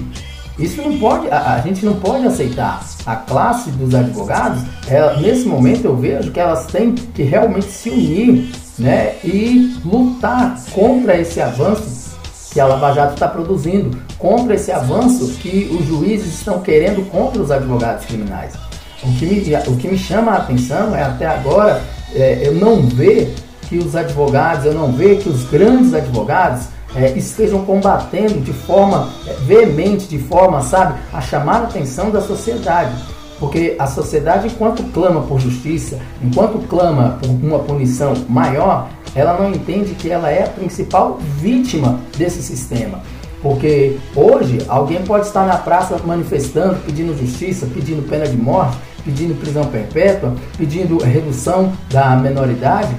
Isso 0.58 0.82
não 0.82 0.98
pode, 0.98 1.28
a, 1.30 1.54
a 1.54 1.60
gente 1.60 1.84
não 1.84 1.94
pode 1.94 2.26
aceitar. 2.26 2.84
A 3.06 3.16
classe 3.16 3.70
dos 3.70 3.94
advogados, 3.94 4.62
ela, 4.88 5.18
nesse 5.20 5.46
momento 5.46 5.84
eu 5.84 5.96
vejo 5.96 6.30
que 6.32 6.40
elas 6.40 6.66
têm 6.66 6.92
que 6.94 7.22
realmente 7.22 7.70
se 7.70 7.90
unir 7.90 8.50
né, 8.78 9.14
e 9.24 9.76
lutar 9.84 10.56
contra 10.72 11.16
esse 11.16 11.40
avanço 11.40 12.08
que 12.52 12.60
a 12.60 12.66
Lava 12.66 12.92
Jato 12.92 13.14
está 13.14 13.28
produzindo, 13.28 13.96
contra 14.18 14.54
esse 14.54 14.72
avanço 14.72 15.28
que 15.40 15.68
os 15.78 15.86
juízes 15.86 16.34
estão 16.34 16.60
querendo 16.60 17.08
contra 17.10 17.40
os 17.42 17.50
advogados 17.50 18.06
criminais. 18.06 18.54
O 19.02 19.12
que 19.14 19.26
me, 19.26 19.54
o 19.68 19.76
que 19.76 19.88
me 19.88 19.98
chama 19.98 20.32
a 20.32 20.36
atenção 20.38 20.94
é 20.96 21.02
até 21.02 21.26
agora 21.26 21.80
é, 22.14 22.40
eu 22.42 22.54
não 22.54 22.82
ver 22.82 23.34
que 23.68 23.78
os 23.78 23.94
advogados, 23.94 24.64
eu 24.64 24.74
não 24.74 24.90
ver 24.90 25.18
que 25.18 25.28
os 25.28 25.44
grandes 25.44 25.92
advogados 25.94 26.68
é, 26.94 27.10
estejam 27.12 27.64
combatendo 27.64 28.40
de 28.40 28.52
forma 28.52 29.10
é, 29.26 29.32
veemente, 29.44 30.06
de 30.06 30.18
forma, 30.18 30.60
sabe, 30.62 30.98
a 31.12 31.20
chamar 31.20 31.62
a 31.62 31.64
atenção 31.64 32.10
da 32.10 32.20
sociedade. 32.20 32.94
Porque 33.38 33.76
a 33.78 33.86
sociedade, 33.86 34.48
enquanto 34.48 34.82
clama 34.92 35.20
por 35.22 35.38
justiça, 35.38 35.98
enquanto 36.22 36.66
clama 36.66 37.18
por 37.20 37.28
uma 37.28 37.60
punição 37.60 38.12
maior, 38.28 38.88
ela 39.14 39.38
não 39.38 39.50
entende 39.50 39.94
que 39.94 40.10
ela 40.10 40.30
é 40.30 40.44
a 40.44 40.48
principal 40.48 41.18
vítima 41.40 42.00
desse 42.16 42.42
sistema. 42.42 43.00
Porque 43.40 43.96
hoje 44.16 44.58
alguém 44.68 45.02
pode 45.04 45.26
estar 45.26 45.46
na 45.46 45.56
praça 45.56 45.96
manifestando, 46.04 46.76
pedindo 46.84 47.16
justiça, 47.16 47.68
pedindo 47.72 48.08
pena 48.08 48.26
de 48.26 48.36
morte, 48.36 48.76
pedindo 49.04 49.38
prisão 49.38 49.64
perpétua, 49.66 50.34
pedindo 50.56 50.98
redução 50.98 51.72
da 51.90 52.16
menoridade, 52.16 52.94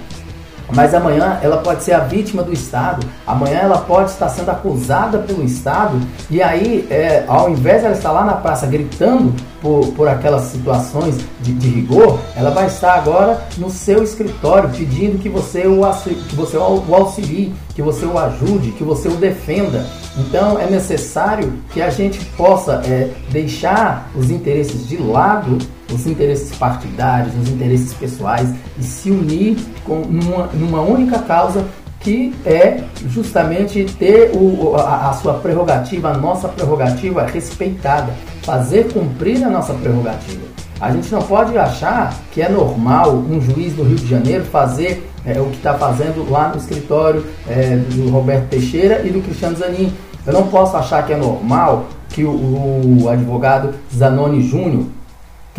mas 0.73 0.93
amanhã 0.93 1.39
ela 1.41 1.57
pode 1.57 1.83
ser 1.83 1.93
a 1.93 1.99
vítima 1.99 2.43
do 2.43 2.53
Estado, 2.53 3.05
amanhã 3.25 3.59
ela 3.59 3.79
pode 3.79 4.11
estar 4.11 4.29
sendo 4.29 4.49
acusada 4.49 5.19
pelo 5.19 5.43
Estado, 5.43 5.99
e 6.29 6.41
aí, 6.41 6.87
é, 6.89 7.23
ao 7.27 7.49
invés 7.49 7.81
de 7.81 7.87
ela 7.87 7.95
estar 7.95 8.11
lá 8.11 8.23
na 8.23 8.33
praça 8.33 8.67
gritando 8.67 9.33
por, 9.61 9.87
por 9.93 10.07
aquelas 10.07 10.43
situações 10.43 11.17
de, 11.41 11.53
de, 11.53 11.67
rigor, 11.67 12.19
ela 12.35 12.51
vai 12.51 12.67
estar 12.67 12.93
agora 12.93 13.41
no 13.57 13.69
seu 13.69 14.03
escritório 14.03 14.69
pedindo 14.69 15.19
que 15.19 15.29
você, 15.29 15.67
o, 15.67 15.81
que 16.29 16.35
você 16.35 16.57
o 16.57 16.95
auxilie, 16.95 17.53
que 17.75 17.81
você 17.81 18.05
o 18.05 18.17
ajude, 18.17 18.71
que 18.71 18.83
você 18.83 19.07
o 19.07 19.15
defenda. 19.15 19.85
Então 20.17 20.59
é 20.59 20.69
necessário 20.69 21.53
que 21.71 21.81
a 21.81 21.89
gente 21.89 22.23
possa 22.37 22.81
é, 22.85 23.11
deixar 23.31 24.09
os 24.15 24.29
interesses 24.29 24.87
de 24.87 24.97
lado, 24.97 25.57
os 25.91 26.05
interesses 26.05 26.55
partidários, 26.55 27.33
os 27.35 27.49
interesses 27.49 27.93
pessoais 27.93 28.53
e 28.77 28.83
se 28.83 29.11
unir 29.11 29.57
com, 29.83 30.01
numa, 30.01 30.47
numa 30.47 30.81
única 30.81 31.19
causa 31.19 31.65
que 31.99 32.33
é 32.45 32.81
justamente 33.07 33.83
ter 33.97 34.31
o, 34.33 34.75
a, 34.75 35.09
a, 35.09 35.13
sua 35.13 35.33
prerrogativa, 35.35 36.09
a 36.09 36.17
nossa 36.17 36.47
prerrogativa 36.47 37.25
respeitada, 37.25 38.13
fazer 38.41 38.91
cumprir 38.93 39.43
a 39.43 39.49
nossa 39.49 39.73
prerrogativa. 39.73 40.47
A 40.79 40.91
gente 40.91 41.11
não 41.11 41.21
pode 41.21 41.57
achar 41.57 42.15
que 42.31 42.41
é 42.41 42.47
normal 42.47 43.13
um 43.13 43.41
juiz 43.41 43.73
do 43.73 43.83
Rio 43.83 43.97
de 43.97 44.07
Janeiro 44.07 44.45
fazer 44.45 45.09
é, 45.25 45.39
o 45.41 45.47
que 45.47 45.57
está 45.57 45.73
fazendo 45.73 46.29
lá 46.29 46.47
no 46.47 46.57
escritório 46.57 47.25
é, 47.49 47.75
do 47.75 48.09
Roberto 48.09 48.47
Teixeira 48.47 49.05
e 49.05 49.09
do 49.09 49.21
Cristiano 49.21 49.57
Zanin. 49.57 49.93
Eu 50.25 50.31
não 50.31 50.47
posso 50.47 50.77
achar 50.77 51.05
que 51.05 51.11
é 51.11 51.17
normal 51.17 51.87
que 52.07 52.23
o, 52.23 53.01
o 53.03 53.09
advogado 53.09 53.73
Zanoni 53.93 54.41
Júnior 54.41 54.85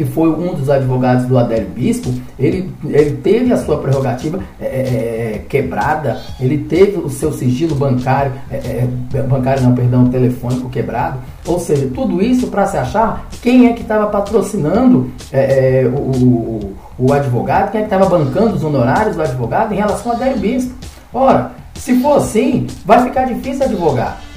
que 0.01 0.05
foi 0.07 0.31
um 0.31 0.55
dos 0.55 0.71
advogados 0.71 1.27
do 1.27 1.39
Adélio 1.39 1.69
Bispo, 1.69 2.11
ele, 2.39 2.71
ele 2.87 3.19
teve 3.23 3.53
a 3.53 3.59
sua 3.59 3.77
prerrogativa 3.77 4.41
é, 4.59 4.65
é, 4.65 5.35
é 5.35 5.45
quebrada, 5.47 6.19
ele 6.41 6.57
teve 6.57 6.97
o 6.97 7.11
seu 7.11 7.31
sigilo 7.35 7.75
bancário, 7.75 8.33
é, 8.51 8.89
é 9.13 9.23
bancário 9.23 9.63
não, 9.63 9.75
perdão, 9.75 10.09
telefônico 10.09 10.71
quebrado, 10.71 11.19
ou 11.47 11.61
seja, 11.61 11.91
tudo 11.95 12.23
isso 12.23 12.47
para 12.47 12.67
se 12.67 12.79
achar 12.79 13.29
quem 13.43 13.67
é 13.67 13.75
que 13.75 13.83
estava 13.83 14.07
patrocinando 14.07 15.11
é, 15.31 15.87
o, 15.95 16.73
o, 16.99 17.13
advogado, 17.13 17.71
quem 17.71 17.83
é 17.83 17.85
que 17.85 17.95
estava 17.95 18.09
bancando 18.09 18.57
os 18.57 18.65
honorários 18.65 19.17
do 19.17 19.23
advogado 19.23 19.75
em 19.75 19.77
relação 19.77 20.13
ao 20.13 20.17
Adélio 20.17 20.39
Bispo. 20.39 20.73
Ora, 21.13 21.51
se 21.75 22.01
for 22.01 22.17
assim, 22.17 22.67
vai 22.87 23.03
ficar 23.03 23.25
difícil 23.25 23.67
advogar 23.67 24.30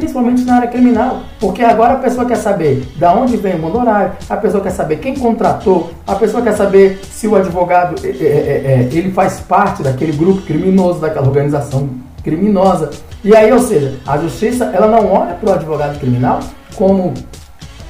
principalmente 0.00 0.42
na 0.42 0.56
área 0.56 0.68
criminal, 0.68 1.22
porque 1.38 1.62
agora 1.62 1.94
a 1.94 1.96
pessoa 1.98 2.26
quer 2.26 2.36
saber 2.36 2.88
da 2.96 3.14
onde 3.14 3.36
vem 3.36 3.54
o 3.54 3.66
honorário, 3.66 4.12
a 4.28 4.36
pessoa 4.36 4.62
quer 4.62 4.70
saber 4.70 4.96
quem 4.96 5.14
contratou, 5.14 5.90
a 6.06 6.14
pessoa 6.14 6.42
quer 6.42 6.54
saber 6.54 6.98
se 7.10 7.28
o 7.28 7.36
advogado 7.36 7.94
é, 8.04 8.08
é, 8.08 8.12
é, 8.12 8.88
ele 8.90 9.12
faz 9.12 9.40
parte 9.40 9.82
daquele 9.82 10.12
grupo 10.12 10.42
criminoso, 10.42 11.00
daquela 11.00 11.26
organização 11.26 11.88
criminosa. 12.24 12.90
E 13.22 13.36
aí, 13.36 13.52
ou 13.52 13.60
seja, 13.60 13.98
a 14.06 14.16
justiça 14.18 14.64
ela 14.72 14.88
não 14.88 15.12
olha 15.12 15.34
para 15.34 15.50
o 15.50 15.52
advogado 15.52 15.98
criminal 16.00 16.40
como 16.74 17.12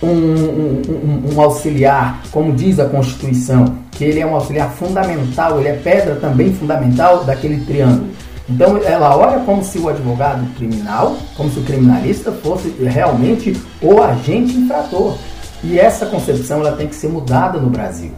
um, 0.02 0.08
um, 0.08 0.82
um, 0.88 1.34
um, 1.34 1.40
auxiliar, 1.40 2.20
como 2.30 2.52
diz 2.52 2.78
a 2.78 2.86
Constituição, 2.86 3.76
que 3.92 4.04
ele 4.04 4.20
é 4.20 4.26
um 4.26 4.34
auxiliar 4.34 4.70
fundamental, 4.70 5.60
ele 5.60 5.68
é 5.68 5.74
pedra 5.74 6.16
também 6.16 6.52
fundamental 6.52 7.24
daquele 7.24 7.64
triângulo. 7.64 8.08
Então 8.50 8.78
ela 8.78 9.16
olha 9.16 9.38
como 9.44 9.62
se 9.62 9.78
o 9.78 9.88
advogado 9.88 10.44
criminal, 10.56 11.16
como 11.36 11.48
se 11.50 11.60
o 11.60 11.62
criminalista 11.62 12.32
fosse 12.32 12.68
realmente 12.80 13.56
o 13.80 14.02
agente 14.02 14.56
infrator. 14.56 15.16
E 15.62 15.78
essa 15.78 16.06
concepção 16.06 16.60
ela 16.60 16.72
tem 16.72 16.88
que 16.88 16.94
ser 16.94 17.08
mudada 17.08 17.60
no 17.60 17.70
Brasil. 17.70 18.10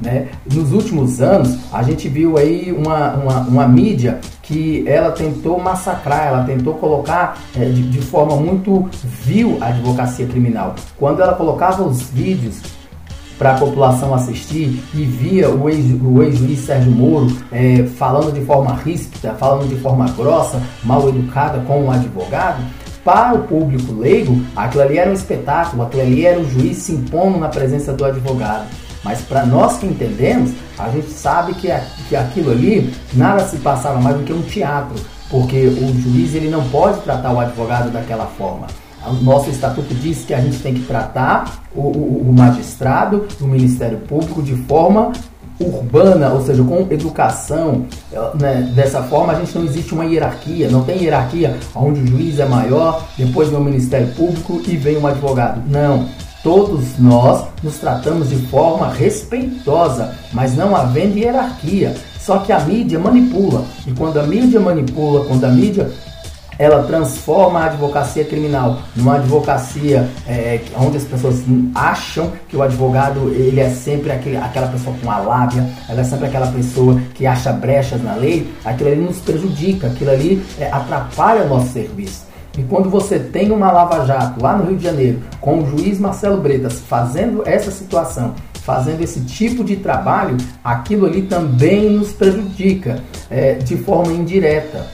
Né? 0.00 0.28
Nos 0.52 0.72
últimos 0.72 1.20
anos, 1.20 1.56
a 1.72 1.82
gente 1.82 2.08
viu 2.08 2.36
aí 2.36 2.70
uma, 2.72 3.14
uma, 3.14 3.40
uma 3.40 3.68
mídia 3.68 4.20
que 4.42 4.84
ela 4.86 5.10
tentou 5.10 5.58
massacrar, 5.58 6.28
ela 6.28 6.44
tentou 6.44 6.74
colocar 6.74 7.38
é, 7.56 7.64
de, 7.64 7.82
de 7.82 8.00
forma 8.00 8.36
muito 8.36 8.88
vil 9.02 9.58
a 9.60 9.68
advocacia 9.68 10.26
criminal. 10.26 10.74
Quando 10.96 11.20
ela 11.20 11.34
colocava 11.34 11.82
os 11.82 12.02
vídeos 12.10 12.60
para 13.38 13.52
a 13.52 13.58
população 13.58 14.14
assistir 14.14 14.82
e 14.92 15.04
via 15.04 15.48
o 15.48 15.68
ex-juiz 15.70 16.42
ex 16.42 16.58
Sérgio 16.58 16.90
Moro 16.90 17.28
é, 17.52 17.84
falando 17.96 18.32
de 18.32 18.44
forma 18.44 18.74
ríspida, 18.74 19.34
falando 19.34 19.68
de 19.68 19.76
forma 19.76 20.08
grossa, 20.10 20.60
mal 20.82 21.08
educada 21.08 21.60
com 21.60 21.84
o 21.84 21.90
advogado, 21.90 22.62
para 23.04 23.34
o 23.34 23.44
público 23.44 23.92
leigo, 23.92 24.42
aquilo 24.54 24.82
ali 24.82 24.98
era 24.98 25.08
um 25.08 25.14
espetáculo, 25.14 25.84
aquilo 25.84 26.02
ali 26.02 26.26
era 26.26 26.38
o 26.38 26.50
juiz 26.50 26.76
se 26.78 26.92
impondo 26.92 27.38
na 27.38 27.48
presença 27.48 27.92
do 27.92 28.04
advogado. 28.04 28.66
Mas 29.04 29.20
para 29.20 29.46
nós 29.46 29.78
que 29.78 29.86
entendemos, 29.86 30.50
a 30.78 30.90
gente 30.90 31.08
sabe 31.10 31.54
que, 31.54 31.68
que 32.08 32.16
aquilo 32.16 32.50
ali 32.50 32.92
nada 33.14 33.44
se 33.46 33.56
passava 33.58 34.00
mais 34.00 34.16
do 34.16 34.24
que 34.24 34.32
um 34.32 34.42
teatro, 34.42 34.96
porque 35.30 35.68
o 35.68 36.00
juiz 36.00 36.34
ele 36.34 36.50
não 36.50 36.68
pode 36.68 37.00
tratar 37.00 37.32
o 37.32 37.40
advogado 37.40 37.90
daquela 37.90 38.26
forma. 38.26 38.66
O 39.06 39.24
nosso 39.24 39.50
estatuto 39.50 39.94
diz 39.94 40.24
que 40.24 40.34
a 40.34 40.40
gente 40.40 40.58
tem 40.58 40.74
que 40.74 40.82
tratar 40.82 41.62
o, 41.74 41.80
o, 41.80 42.30
o 42.30 42.32
magistrado, 42.32 43.26
o 43.40 43.44
Ministério 43.44 43.98
Público 43.98 44.42
de 44.42 44.54
forma 44.64 45.12
urbana, 45.60 46.32
ou 46.32 46.44
seja, 46.44 46.62
com 46.62 46.86
educação. 46.90 47.86
Né? 48.38 48.72
Dessa 48.74 49.02
forma, 49.02 49.32
a 49.32 49.36
gente 49.36 49.56
não 49.56 49.64
existe 49.64 49.92
uma 49.92 50.04
hierarquia, 50.04 50.70
não 50.70 50.84
tem 50.84 51.02
hierarquia 51.02 51.56
onde 51.74 52.00
o 52.00 52.06
juiz 52.06 52.38
é 52.38 52.46
maior, 52.46 53.04
depois 53.16 53.48
vem 53.48 53.58
o 53.58 53.64
Ministério 53.64 54.08
Público 54.14 54.60
e 54.66 54.76
vem 54.76 54.96
um 54.96 55.06
advogado. 55.06 55.62
Não. 55.68 56.06
Todos 56.42 56.98
nós 56.98 57.46
nos 57.62 57.78
tratamos 57.78 58.30
de 58.30 58.36
forma 58.46 58.92
respeitosa, 58.92 60.14
mas 60.32 60.54
não 60.54 60.74
havendo 60.74 61.18
hierarquia. 61.18 61.94
Só 62.20 62.38
que 62.38 62.52
a 62.52 62.60
mídia 62.60 62.98
manipula. 62.98 63.64
E 63.86 63.92
quando 63.92 64.20
a 64.20 64.22
mídia 64.22 64.60
manipula, 64.60 65.24
quando 65.24 65.44
a 65.44 65.48
mídia 65.48 65.90
ela 66.58 66.82
transforma 66.82 67.60
a 67.60 67.66
advocacia 67.66 68.24
criminal 68.24 68.80
numa 68.96 69.16
advocacia 69.16 70.08
é, 70.26 70.60
onde 70.76 70.96
as 70.96 71.04
pessoas 71.04 71.42
acham 71.74 72.32
que 72.48 72.56
o 72.56 72.62
advogado 72.62 73.32
ele 73.32 73.60
é 73.60 73.70
sempre 73.70 74.10
aquele, 74.10 74.36
aquela 74.36 74.66
pessoa 74.66 74.94
com 75.02 75.10
a 75.10 75.18
lábia, 75.18 75.64
ela 75.88 76.00
é 76.00 76.04
sempre 76.04 76.26
aquela 76.26 76.48
pessoa 76.48 77.00
que 77.14 77.26
acha 77.26 77.52
brechas 77.52 78.02
na 78.02 78.14
lei, 78.14 78.52
aquilo 78.64 78.90
ali 78.90 79.00
nos 79.00 79.18
prejudica, 79.18 79.86
aquilo 79.86 80.10
ali 80.10 80.42
é, 80.58 80.70
atrapalha 80.70 81.44
o 81.44 81.48
nosso 81.48 81.72
serviço. 81.72 82.26
E 82.58 82.62
quando 82.64 82.90
você 82.90 83.20
tem 83.20 83.52
uma 83.52 83.70
lava-jato 83.70 84.42
lá 84.42 84.56
no 84.56 84.64
Rio 84.64 84.76
de 84.76 84.82
Janeiro, 84.82 85.20
com 85.40 85.60
o 85.60 85.66
juiz 85.70 86.00
Marcelo 86.00 86.40
Bretas 86.40 86.80
fazendo 86.80 87.44
essa 87.46 87.70
situação, 87.70 88.34
fazendo 88.64 89.00
esse 89.00 89.20
tipo 89.20 89.62
de 89.62 89.76
trabalho, 89.76 90.36
aquilo 90.64 91.06
ali 91.06 91.22
também 91.22 91.88
nos 91.88 92.12
prejudica 92.12 93.00
é, 93.30 93.54
de 93.54 93.76
forma 93.76 94.12
indireta. 94.12 94.86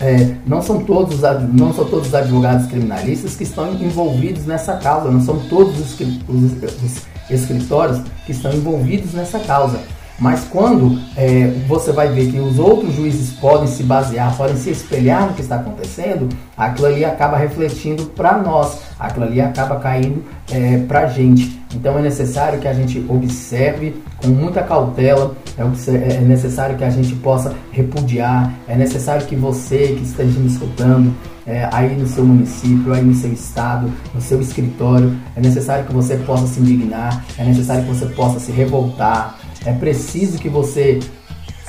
É, 0.00 0.34
não, 0.46 0.62
são 0.62 0.84
todos, 0.84 1.20
não 1.52 1.72
são 1.72 1.84
todos 1.84 2.08
os 2.08 2.14
advogados 2.14 2.66
criminalistas 2.66 3.34
que 3.34 3.42
estão 3.42 3.72
envolvidos 3.74 4.46
nessa 4.46 4.76
causa, 4.76 5.10
não 5.10 5.20
são 5.20 5.40
todos 5.48 5.78
os, 5.78 6.00
os, 6.00 6.52
os 6.82 7.02
escritórios 7.30 8.00
que 8.24 8.32
estão 8.32 8.52
envolvidos 8.52 9.12
nessa 9.12 9.38
causa. 9.40 9.80
Mas 10.18 10.44
quando 10.50 11.00
é, 11.16 11.46
você 11.68 11.92
vai 11.92 12.08
ver 12.08 12.30
que 12.30 12.40
os 12.40 12.58
outros 12.58 12.94
juízes 12.94 13.32
podem 13.38 13.68
se 13.68 13.84
basear, 13.84 14.36
podem 14.36 14.56
se 14.56 14.70
espelhar 14.70 15.28
no 15.28 15.34
que 15.34 15.42
está 15.42 15.56
acontecendo, 15.56 16.28
aquilo 16.56 16.88
ali 16.88 17.04
acaba 17.04 17.36
refletindo 17.36 18.06
para 18.06 18.36
nós, 18.38 18.78
aquilo 18.98 19.26
ali 19.26 19.40
acaba 19.40 19.76
caindo 19.76 20.24
é, 20.50 20.78
para 20.78 21.00
a 21.00 21.06
gente. 21.06 21.57
Então 21.74 21.98
é 21.98 22.02
necessário 22.02 22.58
que 22.58 22.68
a 22.68 22.72
gente 22.72 23.04
observe 23.08 23.94
com 24.16 24.28
muita 24.28 24.62
cautela, 24.62 25.36
é, 25.56 26.14
é 26.14 26.20
necessário 26.20 26.76
que 26.76 26.84
a 26.84 26.90
gente 26.90 27.14
possa 27.16 27.54
repudiar, 27.70 28.52
é 28.66 28.74
necessário 28.74 29.26
que 29.26 29.36
você 29.36 29.88
que 29.88 30.02
esteja 30.02 30.38
me 30.40 30.48
escutando, 30.48 31.14
é, 31.46 31.68
aí 31.72 31.94
no 31.96 32.06
seu 32.06 32.24
município, 32.24 32.92
aí 32.92 33.02
no 33.02 33.14
seu 33.14 33.32
estado, 33.32 33.90
no 34.14 34.20
seu 34.20 34.40
escritório, 34.40 35.14
é 35.36 35.40
necessário 35.40 35.84
que 35.86 35.92
você 35.92 36.16
possa 36.16 36.46
se 36.46 36.60
indignar, 36.60 37.24
é 37.38 37.44
necessário 37.44 37.84
que 37.84 37.90
você 37.90 38.06
possa 38.06 38.38
se 38.38 38.52
revoltar, 38.52 39.38
é 39.64 39.72
preciso 39.72 40.38
que 40.38 40.48
você 40.48 41.00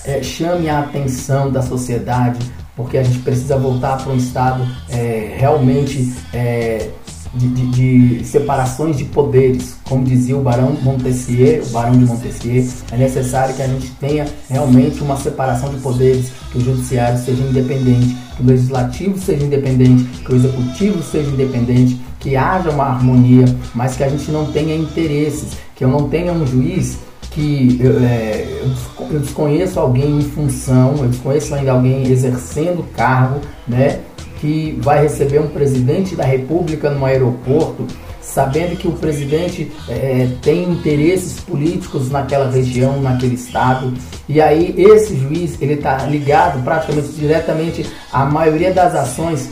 é, 0.05 0.21
chame 0.23 0.69
a 0.69 0.79
atenção 0.79 1.51
da 1.51 1.61
sociedade, 1.61 2.39
porque 2.75 2.97
a 2.97 3.03
gente 3.03 3.19
precisa 3.19 3.57
voltar 3.57 3.97
para 3.97 4.13
um 4.13 4.15
estado 4.15 4.65
é, 4.89 5.35
realmente 5.37 6.13
é, 6.33 6.89
de, 7.33 7.47
de, 7.47 7.67
de, 8.17 8.25
separações 8.25 8.97
de 8.97 9.05
poderes, 9.05 9.75
como 9.83 10.03
dizia 10.03 10.35
o 10.35 10.41
Barão 10.41 10.75
Montessier, 10.81 11.61
o 11.63 11.69
Barão 11.69 11.91
de 11.91 12.05
Montessier, 12.05 12.65
é 12.91 12.97
necessário 12.97 13.55
que 13.55 13.61
a 13.61 13.67
gente 13.67 13.91
tenha 13.91 14.25
realmente 14.49 15.01
uma 15.01 15.15
separação 15.17 15.69
de 15.69 15.77
poderes, 15.77 16.31
que 16.51 16.57
o 16.57 16.61
judiciário 16.61 17.19
seja 17.19 17.43
independente, 17.43 18.17
que 18.35 18.43
o 18.43 18.45
legislativo 18.45 19.19
seja 19.19 19.45
independente, 19.45 20.03
que 20.23 20.33
o 20.33 20.35
executivo 20.35 21.03
seja 21.03 21.29
independente, 21.29 22.01
que 22.19 22.35
haja 22.35 22.71
uma 22.71 22.85
harmonia, 22.85 23.45
mas 23.73 23.95
que 23.95 24.03
a 24.03 24.09
gente 24.09 24.31
não 24.31 24.51
tenha 24.51 24.75
interesses, 24.75 25.57
que 25.75 25.83
eu 25.83 25.89
não 25.89 26.09
tenha 26.09 26.33
um 26.33 26.45
juiz 26.45 26.97
que 27.31 27.79
é, 27.83 28.63
eu 29.11 29.19
desconheço 29.19 29.79
alguém 29.79 30.17
em 30.17 30.21
função, 30.21 30.95
eu 30.97 31.07
desconheço 31.07 31.53
ainda 31.53 31.71
alguém 31.71 32.07
exercendo 32.07 32.83
cargo, 32.93 33.39
né, 33.67 33.99
que 34.39 34.77
vai 34.81 35.01
receber 35.01 35.39
um 35.39 35.47
presidente 35.47 36.15
da 36.15 36.23
República 36.23 36.89
no 36.89 37.05
aeroporto, 37.05 37.85
sabendo 38.21 38.77
que 38.77 38.87
o 38.87 38.91
presidente 38.93 39.71
é, 39.87 40.27
tem 40.41 40.63
interesses 40.63 41.39
políticos 41.39 42.09
naquela 42.09 42.49
região, 42.49 43.01
naquele 43.01 43.35
estado, 43.35 43.93
e 44.27 44.39
aí 44.39 44.75
esse 44.77 45.17
juiz 45.17 45.59
ele 45.61 45.73
está 45.73 45.97
ligado 46.05 46.63
praticamente 46.63 47.09
diretamente 47.09 47.85
à 48.11 48.25
maioria 48.25 48.71
das 48.71 48.95
ações 48.95 49.49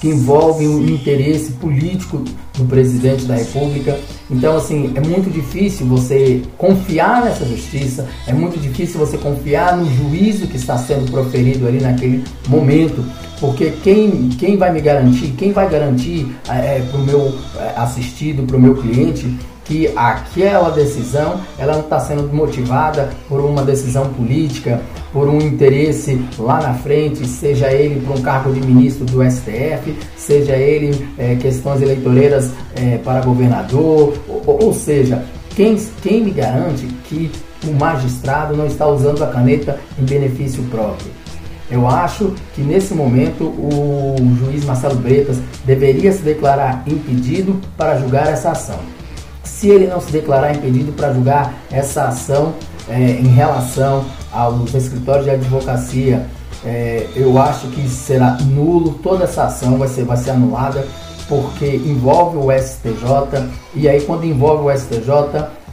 que 0.00 0.08
envolvem 0.08 0.68
o 0.68 0.88
interesse 0.88 1.52
político 1.52 2.22
do 2.56 2.64
presidente 2.64 3.24
da 3.24 3.36
República. 3.36 3.98
Então, 4.30 4.56
assim, 4.56 4.92
é 4.94 5.00
muito 5.00 5.30
difícil 5.30 5.86
você 5.86 6.42
confiar 6.56 7.24
nessa 7.24 7.44
justiça, 7.44 8.06
é 8.26 8.32
muito 8.32 8.58
difícil 8.58 8.98
você 8.98 9.16
confiar 9.16 9.76
no 9.76 9.90
juízo 9.90 10.46
que 10.46 10.56
está 10.56 10.76
sendo 10.76 11.10
proferido 11.10 11.66
ali 11.66 11.80
naquele 11.80 12.24
momento, 12.48 13.04
porque 13.40 13.70
quem, 13.82 14.28
quem 14.30 14.56
vai 14.56 14.72
me 14.72 14.80
garantir, 14.80 15.28
quem 15.36 15.52
vai 15.52 15.68
garantir 15.70 16.26
é, 16.48 16.80
para 16.80 17.00
o 17.00 17.04
meu 17.04 17.34
é, 17.56 17.72
assistido, 17.76 18.42
para 18.44 18.56
o 18.56 18.60
meu 18.60 18.74
cliente, 18.76 19.26
que 19.68 19.92
aquela 19.94 20.70
decisão 20.70 21.40
ela 21.58 21.74
não 21.74 21.82
está 21.82 22.00
sendo 22.00 22.34
motivada 22.34 23.10
por 23.28 23.38
uma 23.40 23.62
decisão 23.62 24.08
política, 24.14 24.80
por 25.12 25.28
um 25.28 25.38
interesse 25.38 26.20
lá 26.38 26.60
na 26.60 26.74
frente, 26.74 27.26
seja 27.28 27.70
ele 27.70 28.00
por 28.00 28.18
um 28.18 28.22
cargo 28.22 28.50
de 28.52 28.60
ministro 28.60 29.04
do 29.04 29.22
STF, 29.22 29.94
seja 30.16 30.56
ele 30.56 31.06
é, 31.18 31.36
questões 31.36 31.82
eleitoreiras 31.82 32.50
é, 32.74 32.96
para 32.96 33.20
governador, 33.20 34.14
ou, 34.26 34.64
ou 34.64 34.72
seja, 34.72 35.22
quem, 35.54 35.76
quem 36.02 36.24
me 36.24 36.30
garante 36.30 36.86
que 37.04 37.30
o 37.66 37.72
magistrado 37.74 38.56
não 38.56 38.66
está 38.66 38.86
usando 38.86 39.22
a 39.22 39.26
caneta 39.26 39.78
em 39.98 40.04
benefício 40.04 40.62
próprio? 40.64 41.10
Eu 41.70 41.86
acho 41.86 42.32
que 42.54 42.62
nesse 42.62 42.94
momento 42.94 43.44
o 43.44 44.16
juiz 44.38 44.64
Marcelo 44.64 44.94
Bretas 44.94 45.36
deveria 45.66 46.10
se 46.10 46.22
declarar 46.22 46.82
impedido 46.86 47.60
para 47.76 47.98
julgar 47.98 48.28
essa 48.28 48.52
ação 48.52 48.78
se 49.48 49.68
ele 49.68 49.86
não 49.86 50.00
se 50.00 50.12
declarar 50.12 50.54
impedido 50.54 50.92
para 50.92 51.12
julgar 51.12 51.54
essa 51.70 52.04
ação 52.04 52.54
é, 52.88 52.96
em 52.96 53.28
relação 53.28 54.04
aos 54.32 54.74
escritórios 54.74 55.24
de 55.24 55.30
advocacia, 55.30 56.26
é, 56.64 57.06
eu 57.16 57.38
acho 57.38 57.66
que 57.68 57.88
será 57.88 58.36
nulo, 58.42 58.98
toda 59.02 59.24
essa 59.24 59.44
ação 59.44 59.78
vai 59.78 59.88
ser, 59.88 60.04
vai 60.04 60.16
ser 60.16 60.30
anulada, 60.30 60.86
porque 61.28 61.66
envolve 61.66 62.36
o 62.38 62.52
STJ, 62.52 63.48
e 63.74 63.88
aí 63.88 64.00
quando 64.02 64.24
envolve 64.24 64.64
o 64.64 64.76
STJ, 64.76 65.10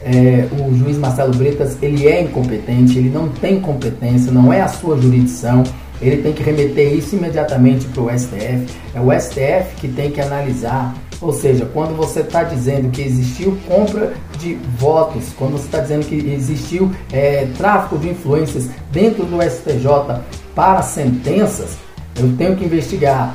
é, 0.02 0.46
o 0.52 0.74
juiz 0.76 0.98
Marcelo 0.98 1.34
Bretas, 1.34 1.76
ele 1.82 2.06
é 2.06 2.22
incompetente, 2.22 2.98
ele 2.98 3.10
não 3.10 3.28
tem 3.28 3.60
competência, 3.60 4.30
não 4.30 4.52
é 4.52 4.60
a 4.60 4.68
sua 4.68 4.96
jurisdição, 5.00 5.64
ele 6.00 6.22
tem 6.22 6.32
que 6.32 6.42
remeter 6.42 6.92
isso 6.92 7.16
imediatamente 7.16 7.86
para 7.86 8.02
o 8.02 8.18
STF, 8.18 8.66
é 8.94 9.00
o 9.00 9.18
STF 9.18 9.76
que 9.76 9.88
tem 9.88 10.10
que 10.10 10.20
analisar 10.20 10.94
ou 11.20 11.32
seja, 11.32 11.66
quando 11.72 11.96
você 11.96 12.20
está 12.20 12.42
dizendo 12.42 12.90
que 12.90 13.02
existiu 13.02 13.56
compra 13.66 14.12
de 14.38 14.54
votos, 14.78 15.32
quando 15.38 15.52
você 15.52 15.64
está 15.64 15.80
dizendo 15.80 16.06
que 16.06 16.14
existiu 16.14 16.90
é, 17.12 17.48
tráfico 17.56 17.98
de 17.98 18.10
influências 18.10 18.68
dentro 18.92 19.24
do 19.24 19.42
STJ 19.42 20.20
para 20.54 20.82
sentenças, 20.82 21.76
eu 22.16 22.34
tenho 22.36 22.56
que 22.56 22.64
investigar. 22.64 23.32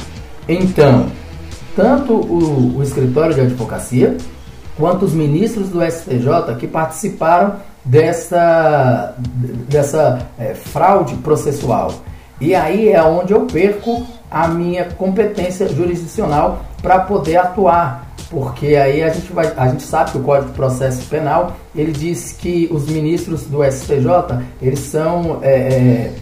Então, 0.48 1.08
tanto 1.76 2.13
o, 2.13 2.78
o 2.78 2.84
escritório 2.84 3.34
de 3.34 3.41
advocacia 3.41 4.17
quanto 4.78 5.06
os 5.06 5.13
ministros 5.13 5.70
do 5.70 5.80
STJ 5.84 6.56
que 6.60 6.67
participaram 6.67 7.56
dessa, 7.84 9.15
dessa 9.70 10.28
é, 10.39 10.54
fraude 10.54 11.15
processual. 11.15 11.94
E 12.39 12.56
aí 12.56 12.89
é 12.89 13.02
onde 13.04 13.34
eu 13.34 13.41
perco 13.41 14.06
a 14.30 14.48
minha 14.48 14.86
competência 14.86 15.67
jurisdicional 15.67 16.65
para 16.82 17.00
poder 17.00 17.38
atuar, 17.38 18.12
porque 18.30 18.76
aí 18.76 19.04
a 19.04 19.10
gente 19.10 19.32
vai, 19.32 19.52
a 19.56 19.67
gente 19.67 19.84
sabe 19.84 20.12
que 20.12 20.17
o 20.17 20.24
Código 20.24 20.50
de 20.50 20.56
Processo 20.56 21.06
Penal 21.08 21.56
ele 21.76 21.91
diz 21.91 22.34
que 22.34 22.67
os 22.72 22.88
ministros 22.88 23.46
do 23.46 23.63
STJ 23.63 24.44
eles 24.62 24.80
são 24.80 25.39
é, 25.41 25.52
é, 25.52 26.13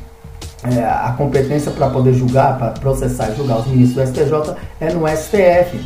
é, 0.64 0.84
a 0.84 1.14
competência 1.18 1.72
para 1.72 1.90
poder 1.90 2.14
julgar, 2.14 2.58
para 2.58 2.72
processar 2.72 3.30
e 3.30 3.36
julgar 3.36 3.60
os 3.60 3.68
ministros 3.68 4.10
do 4.10 4.14
STJ 4.14 4.56
é 4.82 4.92
no 4.92 5.08
STF. 5.08 5.80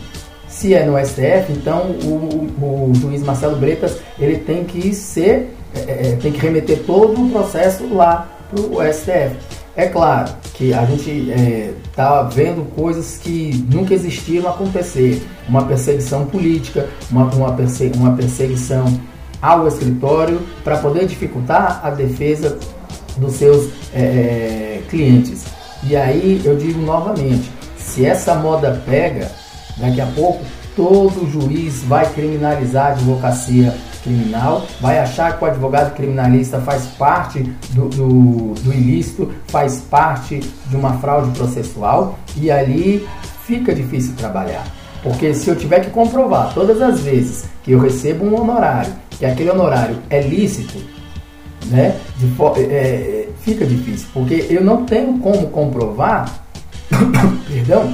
Se 0.48 0.74
é 0.74 0.86
no 0.86 1.04
STF, 1.04 1.52
então 1.52 1.82
o, 2.04 2.52
o, 2.62 2.92
o 2.92 2.96
juiz 2.96 3.24
Marcelo 3.24 3.56
Bretas 3.58 3.98
ele 4.20 4.38
tem 4.38 4.64
que 4.64 4.94
ser, 4.94 5.56
é, 5.76 6.10
é, 6.10 6.18
tem 6.22 6.32
que 6.32 6.40
remeter 6.40 6.84
todo 6.86 7.26
o 7.26 7.30
processo 7.32 7.92
lá 7.92 8.28
para 8.50 8.62
o 8.62 8.94
STF. 8.94 9.63
É 9.76 9.88
claro 9.88 10.32
que 10.54 10.72
a 10.72 10.86
gente 10.86 11.10
está 11.90 12.30
é, 12.30 12.36
vendo 12.36 12.64
coisas 12.76 13.18
que 13.18 13.66
nunca 13.72 13.94
existiram 13.94 14.50
acontecer. 14.50 15.26
Uma 15.50 15.66
perseguição 15.66 16.26
política, 16.26 16.88
uma, 17.10 17.26
uma, 17.34 17.54
perse 17.54 17.92
uma 17.96 18.16
perseguição 18.16 18.86
ao 19.42 19.68
escritório 19.68 20.42
para 20.64 20.78
poder 20.78 21.08
dificultar 21.08 21.82
a 21.84 21.90
defesa 21.90 22.58
dos 23.18 23.34
seus 23.34 23.70
é, 23.94 24.00
é, 24.00 24.82
clientes. 24.90 25.44
E 25.84 25.96
aí 25.96 26.42
eu 26.46 26.56
digo 26.56 26.80
novamente, 26.82 27.52
se 27.76 28.06
essa 28.06 28.36
moda 28.36 28.82
pega, 28.86 29.32
daqui 29.78 30.00
a 30.00 30.06
pouco 30.06 30.46
todo 30.76 31.30
juiz 31.30 31.84
vai 31.84 32.12
criminalizar 32.14 32.88
a 32.88 32.90
advocacia 32.92 33.76
criminal, 34.04 34.66
vai 34.80 35.00
achar 35.00 35.38
que 35.38 35.44
o 35.44 35.48
advogado 35.48 35.96
criminalista 35.96 36.60
faz 36.60 36.86
parte 36.98 37.42
do, 37.72 37.88
do, 37.90 38.54
do 38.62 38.74
ilícito, 38.74 39.32
faz 39.48 39.80
parte 39.90 40.40
de 40.40 40.76
uma 40.76 40.94
fraude 41.00 41.32
processual 41.38 42.20
e 42.36 42.52
ali 42.52 43.08
fica 43.46 43.74
difícil 43.74 44.14
trabalhar. 44.16 44.64
Porque 45.02 45.34
se 45.34 45.50
eu 45.50 45.56
tiver 45.56 45.82
que 45.82 45.90
comprovar 45.90 46.54
todas 46.54 46.82
as 46.82 47.02
vezes 47.02 47.46
que 47.64 47.72
eu 47.72 47.80
recebo 47.80 48.26
um 48.26 48.40
honorário, 48.40 48.94
que 49.12 49.26
aquele 49.26 49.50
honorário 49.50 49.98
é 50.10 50.22
lícito, 50.22 50.78
né, 51.68 51.96
é, 52.56 52.62
é, 52.62 53.30
fica 53.42 53.66
difícil. 53.66 54.08
Porque 54.14 54.48
eu 54.50 54.64
não 54.64 54.86
tenho 54.86 55.18
como 55.20 55.48
comprovar, 55.48 56.46
perdão, 57.48 57.94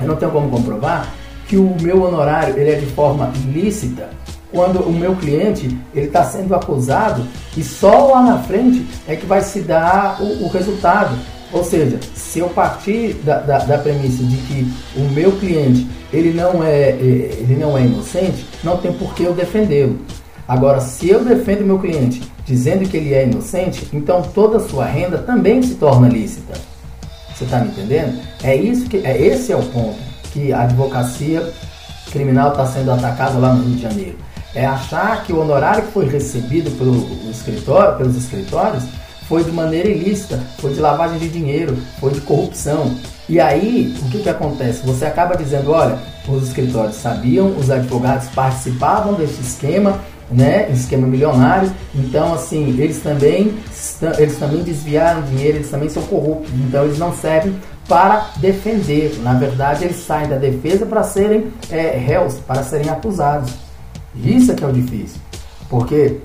eu 0.00 0.06
não 0.06 0.16
tenho 0.16 0.30
como 0.30 0.48
comprovar 0.48 1.12
que 1.48 1.56
o 1.56 1.76
meu 1.80 2.02
honorário 2.02 2.56
ele 2.56 2.70
é 2.70 2.76
de 2.76 2.86
forma 2.86 3.32
ilícita 3.44 4.10
quando 4.54 4.80
o 4.80 4.92
meu 4.92 5.16
cliente 5.16 5.76
ele 5.92 6.06
está 6.06 6.24
sendo 6.24 6.54
acusado 6.54 7.26
e 7.56 7.62
só 7.64 8.12
lá 8.12 8.22
na 8.22 8.38
frente 8.38 8.86
é 9.06 9.16
que 9.16 9.26
vai 9.26 9.42
se 9.42 9.60
dar 9.60 10.22
o, 10.22 10.44
o 10.44 10.48
resultado. 10.48 11.18
Ou 11.52 11.62
seja, 11.62 11.98
se 12.14 12.38
eu 12.38 12.48
partir 12.48 13.14
da, 13.24 13.40
da, 13.40 13.58
da, 13.58 13.78
premissa 13.78 14.22
de 14.24 14.36
que 14.36 14.72
o 14.96 15.02
meu 15.10 15.32
cliente 15.32 15.86
ele 16.12 16.32
não 16.32 16.64
é, 16.64 16.90
é 16.90 16.94
ele 17.38 17.56
não 17.56 17.76
é 17.76 17.82
inocente, 17.82 18.46
não 18.62 18.76
tem 18.76 18.92
por 18.92 19.14
que 19.14 19.24
eu 19.24 19.34
defendê-lo. 19.34 19.98
Agora, 20.46 20.80
se 20.80 21.08
eu 21.08 21.24
defendo 21.24 21.64
meu 21.64 21.78
cliente 21.78 22.22
dizendo 22.44 22.88
que 22.88 22.96
ele 22.96 23.14
é 23.14 23.24
inocente, 23.24 23.88
então 23.92 24.22
toda 24.22 24.58
a 24.58 24.68
sua 24.68 24.84
renda 24.84 25.18
também 25.18 25.62
se 25.62 25.74
torna 25.74 26.08
lícita. 26.08 26.54
Você 27.34 27.44
está 27.44 27.58
me 27.60 27.68
entendendo? 27.68 28.20
É 28.42 28.54
isso 28.54 28.88
que 28.88 28.98
é 28.98 29.20
esse 29.20 29.52
é 29.52 29.56
o 29.56 29.62
ponto 29.62 29.98
que 30.32 30.52
a 30.52 30.62
advocacia 30.62 31.52
criminal 32.10 32.50
está 32.50 32.66
sendo 32.66 32.92
atacada 32.92 33.38
lá 33.38 33.54
no 33.54 33.64
Rio 33.64 33.76
de 33.76 33.82
Janeiro. 33.82 34.16
É 34.54 34.64
achar 34.64 35.24
que 35.24 35.32
o 35.32 35.40
honorário 35.40 35.84
que 35.84 35.92
foi 35.92 36.06
recebido 36.06 36.70
pelo 36.78 37.30
escritório, 37.30 37.96
pelos 37.96 38.16
escritórios 38.16 38.84
foi 39.28 39.42
de 39.42 39.50
maneira 39.50 39.88
ilícita, 39.88 40.38
foi 40.58 40.72
de 40.74 40.80
lavagem 40.80 41.18
de 41.18 41.28
dinheiro, 41.28 41.76
foi 41.98 42.12
de 42.12 42.20
corrupção. 42.20 42.94
E 43.28 43.40
aí, 43.40 43.94
o 44.02 44.10
que, 44.10 44.18
que 44.18 44.28
acontece? 44.28 44.86
Você 44.86 45.06
acaba 45.06 45.34
dizendo, 45.34 45.72
olha, 45.72 45.98
os 46.28 46.48
escritórios 46.48 46.96
sabiam, 46.96 47.56
os 47.58 47.70
advogados 47.70 48.28
participavam 48.28 49.14
desse 49.14 49.40
esquema, 49.40 49.98
né, 50.30 50.70
esquema 50.70 51.06
milionário. 51.06 51.72
Então, 51.94 52.34
assim, 52.34 52.78
eles 52.78 53.00
também, 53.00 53.54
eles 54.18 54.36
também 54.36 54.62
desviaram 54.62 55.22
dinheiro, 55.22 55.58
eles 55.58 55.70
também 55.70 55.88
são 55.88 56.02
corruptos. 56.02 56.52
Então, 56.52 56.84
eles 56.84 56.98
não 56.98 57.14
servem 57.14 57.56
para 57.88 58.30
defender. 58.36 59.18
Na 59.22 59.34
verdade, 59.34 59.84
eles 59.84 60.04
saem 60.04 60.28
da 60.28 60.36
defesa 60.36 60.84
para 60.84 61.02
serem 61.02 61.46
é, 61.70 61.96
réus, 61.96 62.34
para 62.46 62.62
serem 62.62 62.90
acusados. 62.90 63.63
Isso 64.16 64.52
é 64.52 64.54
que 64.54 64.64
é 64.64 64.66
o 64.66 64.72
difícil. 64.72 65.20
Porque 65.68 66.18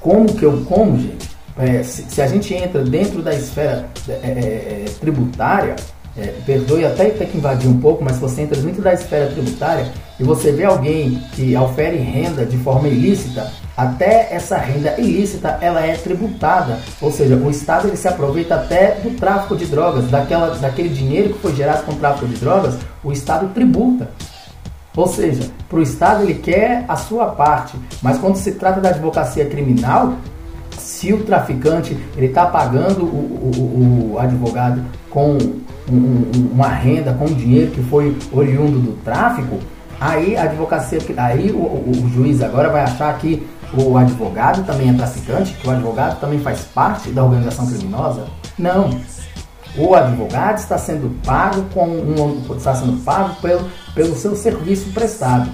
como 0.00 0.34
que 0.34 0.44
eu, 0.44 0.64
como, 0.66 0.98
gente, 0.98 1.30
é, 1.56 1.82
se, 1.82 2.04
se, 2.08 2.20
a 2.20 2.26
gente 2.26 2.52
entra 2.52 2.82
dentro 2.82 3.22
da 3.22 3.34
esfera 3.34 3.86
é, 4.08 4.12
é, 4.12 4.84
é 4.86 4.90
tributária, 5.00 5.76
é, 6.16 6.32
perdoe 6.46 6.84
até 6.84 7.10
ter 7.10 7.26
que 7.26 7.38
invadir 7.38 7.68
um 7.68 7.80
pouco, 7.80 8.04
mas 8.04 8.14
se 8.14 8.20
você 8.20 8.42
entra 8.42 8.60
dentro 8.60 8.82
da 8.82 8.92
esfera 8.92 9.30
tributária 9.30 9.86
e 10.18 10.22
você 10.22 10.52
vê 10.52 10.64
alguém 10.64 11.20
que 11.32 11.56
ofere 11.56 11.96
renda 11.96 12.44
de 12.46 12.56
forma 12.58 12.88
ilícita, 12.88 13.50
até 13.76 14.28
essa 14.30 14.56
renda 14.56 14.94
ilícita 14.98 15.58
ela 15.60 15.84
é 15.84 15.96
tributada, 15.96 16.78
ou 17.00 17.10
seja, 17.10 17.34
o 17.34 17.50
Estado 17.50 17.88
ele 17.88 17.96
se 17.96 18.06
aproveita 18.06 18.54
até 18.54 19.00
do 19.02 19.16
tráfico 19.16 19.56
de 19.56 19.66
drogas, 19.66 20.08
daquela, 20.08 20.54
daquele 20.56 20.88
dinheiro 20.88 21.34
que 21.34 21.40
foi 21.40 21.54
gerado 21.54 21.84
com 21.84 21.92
o 21.92 21.96
tráfico 21.96 22.28
de 22.28 22.36
drogas, 22.36 22.76
o 23.02 23.10
Estado 23.10 23.48
tributa. 23.52 24.08
Ou 24.96 25.08
seja, 25.08 25.50
para 25.68 25.78
o 25.78 25.82
Estado 25.82 26.22
ele 26.22 26.34
quer 26.34 26.84
a 26.86 26.96
sua 26.96 27.26
parte, 27.26 27.76
mas 28.00 28.18
quando 28.18 28.36
se 28.36 28.52
trata 28.52 28.80
da 28.80 28.90
advocacia 28.90 29.44
criminal, 29.46 30.14
se 30.78 31.12
o 31.12 31.24
traficante 31.24 31.98
ele 32.16 32.26
está 32.26 32.46
pagando 32.46 33.04
o, 33.04 33.50
o, 33.56 34.12
o 34.12 34.18
advogado 34.18 34.84
com 35.10 35.36
um, 35.90 36.50
uma 36.52 36.68
renda 36.68 37.12
com 37.12 37.26
dinheiro 37.26 37.72
que 37.72 37.82
foi 37.82 38.16
oriundo 38.32 38.78
do 38.78 38.92
tráfico, 39.02 39.58
aí 40.00 40.36
a 40.36 40.44
advocacia, 40.44 40.98
aí 41.16 41.50
o, 41.50 41.58
o, 41.58 42.10
juiz 42.10 42.40
agora 42.42 42.70
vai 42.70 42.82
achar 42.82 43.16
que 43.18 43.46
o 43.76 43.96
advogado 43.96 44.64
também 44.64 44.90
é 44.90 44.92
traficante, 44.92 45.52
que 45.54 45.66
o 45.66 45.70
advogado 45.70 46.20
também 46.20 46.38
faz 46.38 46.60
parte 46.60 47.10
da 47.10 47.24
organização 47.24 47.66
criminosa? 47.66 48.26
Não. 48.56 48.90
O 49.76 49.92
advogado 49.94 50.58
está 50.58 50.78
sendo 50.78 51.10
pago 51.24 51.64
com 51.74 51.84
um, 51.84 52.54
está 52.56 52.76
sendo 52.76 53.04
pago 53.04 53.34
pelo, 53.42 53.68
pelo 53.94 54.14
seu 54.16 54.34
serviço 54.34 54.90
prestado. 54.92 55.50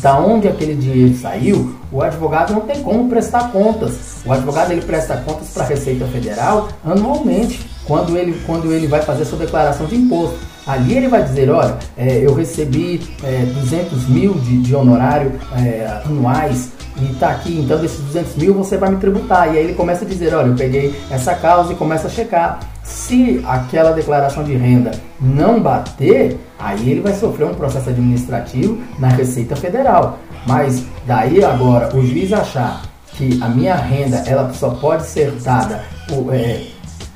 Da 0.00 0.18
onde 0.18 0.48
aquele 0.48 0.74
dinheiro 0.74 1.14
saiu, 1.16 1.74
o 1.92 2.00
advogado 2.00 2.52
não 2.52 2.60
tem 2.60 2.82
como 2.82 3.08
prestar 3.08 3.50
contas. 3.50 4.22
O 4.24 4.32
advogado 4.32 4.70
ele 4.70 4.80
presta 4.82 5.16
contas 5.18 5.48
para 5.48 5.64
a 5.64 5.66
Receita 5.66 6.06
Federal 6.06 6.68
anualmente 6.84 7.68
quando 7.84 8.16
ele, 8.16 8.40
quando 8.46 8.72
ele 8.72 8.86
vai 8.86 9.02
fazer 9.02 9.24
sua 9.24 9.38
declaração 9.38 9.86
de 9.86 9.96
imposto. 9.96 10.38
Ali 10.66 10.96
ele 10.96 11.08
vai 11.08 11.22
dizer, 11.22 11.50
olha, 11.50 11.76
é, 11.96 12.24
eu 12.24 12.32
recebi 12.32 13.00
é, 13.24 13.44
200 13.46 14.08
mil 14.08 14.34
de, 14.34 14.58
de 14.58 14.74
honorário 14.74 15.32
é, 15.56 16.00
anuais 16.04 16.70
e 17.00 17.12
está 17.12 17.30
aqui, 17.30 17.58
então 17.58 17.78
desses 17.78 18.00
200 18.00 18.36
mil 18.36 18.54
você 18.54 18.76
vai 18.76 18.90
me 18.90 18.98
tributar. 18.98 19.48
E 19.48 19.58
aí 19.58 19.64
ele 19.64 19.74
começa 19.74 20.04
a 20.04 20.08
dizer, 20.08 20.32
olha, 20.34 20.48
eu 20.48 20.54
peguei 20.54 20.94
essa 21.10 21.34
causa 21.34 21.72
e 21.72 21.76
começa 21.76 22.06
a 22.06 22.10
checar. 22.10 22.60
Se 22.90 23.42
aquela 23.46 23.92
declaração 23.92 24.42
de 24.42 24.54
renda 24.54 24.90
não 25.20 25.60
bater, 25.60 26.38
aí 26.58 26.90
ele 26.90 27.00
vai 27.00 27.14
sofrer 27.14 27.46
um 27.46 27.54
processo 27.54 27.88
administrativo 27.88 28.78
na 28.98 29.08
Receita 29.08 29.54
Federal. 29.54 30.18
Mas 30.46 30.84
daí 31.06 31.44
agora 31.44 31.94
o 31.96 32.04
juiz 32.04 32.32
achar 32.32 32.82
que 33.12 33.38
a 33.42 33.48
minha 33.48 33.76
renda 33.76 34.22
ela 34.26 34.52
só 34.52 34.70
pode 34.70 35.06
ser 35.06 35.30
dada 35.42 35.84
por, 36.08 36.34
é, 36.34 36.62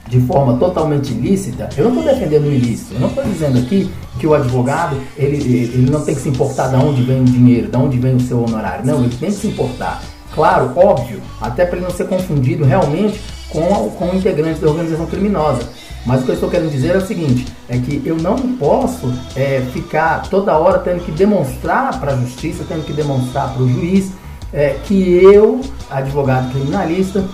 de 0.09 0.21
forma 0.21 0.59
totalmente 0.59 1.13
ilícita, 1.13 1.69
eu 1.77 1.91
não 1.91 1.99
estou 1.99 2.15
defendendo 2.15 2.45
o 2.45 2.53
ilícito. 2.53 2.95
Eu 2.95 3.01
não 3.01 3.09
estou 3.09 3.25
dizendo 3.25 3.59
aqui 3.59 3.91
que 4.19 4.27
o 4.27 4.35
advogado 4.35 4.97
ele, 5.17 5.37
ele 5.37 5.91
não 5.91 6.05
tem 6.05 6.15
que 6.15 6.21
se 6.21 6.29
importar 6.29 6.69
de 6.69 6.77
onde 6.77 7.03
vem 7.03 7.21
o 7.21 7.25
dinheiro, 7.25 7.69
de 7.69 7.77
onde 7.77 7.99
vem 7.99 8.15
o 8.15 8.21
seu 8.21 8.43
honorário. 8.43 8.87
Não, 8.87 9.03
ele 9.03 9.17
tem 9.17 9.31
que 9.31 9.37
se 9.37 9.49
importar. 9.49 10.03
Claro, 10.35 10.73
óbvio, 10.77 11.21
até 11.41 11.65
para 11.65 11.77
ele 11.77 11.87
não 11.87 11.93
ser 11.95 12.09
confundido 12.09 12.65
realmente 12.65 13.21
com, 13.55 13.89
com 13.91 14.17
integrantes 14.17 14.61
da 14.61 14.69
organização 14.69 15.07
criminosa. 15.07 15.63
Mas 16.05 16.21
o 16.21 16.25
que 16.25 16.31
eu 16.31 16.35
estou 16.35 16.51
querendo 16.51 16.71
dizer 16.71 16.95
é 16.95 16.99
o 16.99 17.07
seguinte: 17.07 17.47
é 17.69 17.79
que 17.79 18.03
eu 18.05 18.17
não 18.17 18.37
posso 18.57 19.11
é, 19.37 19.63
ficar 19.73 20.29
toda 20.29 20.59
hora 20.59 20.81
tendo 20.81 21.05
que 21.05 21.13
demonstrar 21.13 21.99
para 22.01 22.13
a 22.13 22.17
justiça, 22.17 22.65
tendo 22.69 22.85
que 22.85 22.93
demonstrar 22.93 23.55
para 23.55 23.63
o 23.63 23.69
juiz 23.69 24.11
é, 24.53 24.77
que 24.85 25.23
eu, 25.23 25.61
advogado 25.89 26.51
criminalista, 26.53 27.25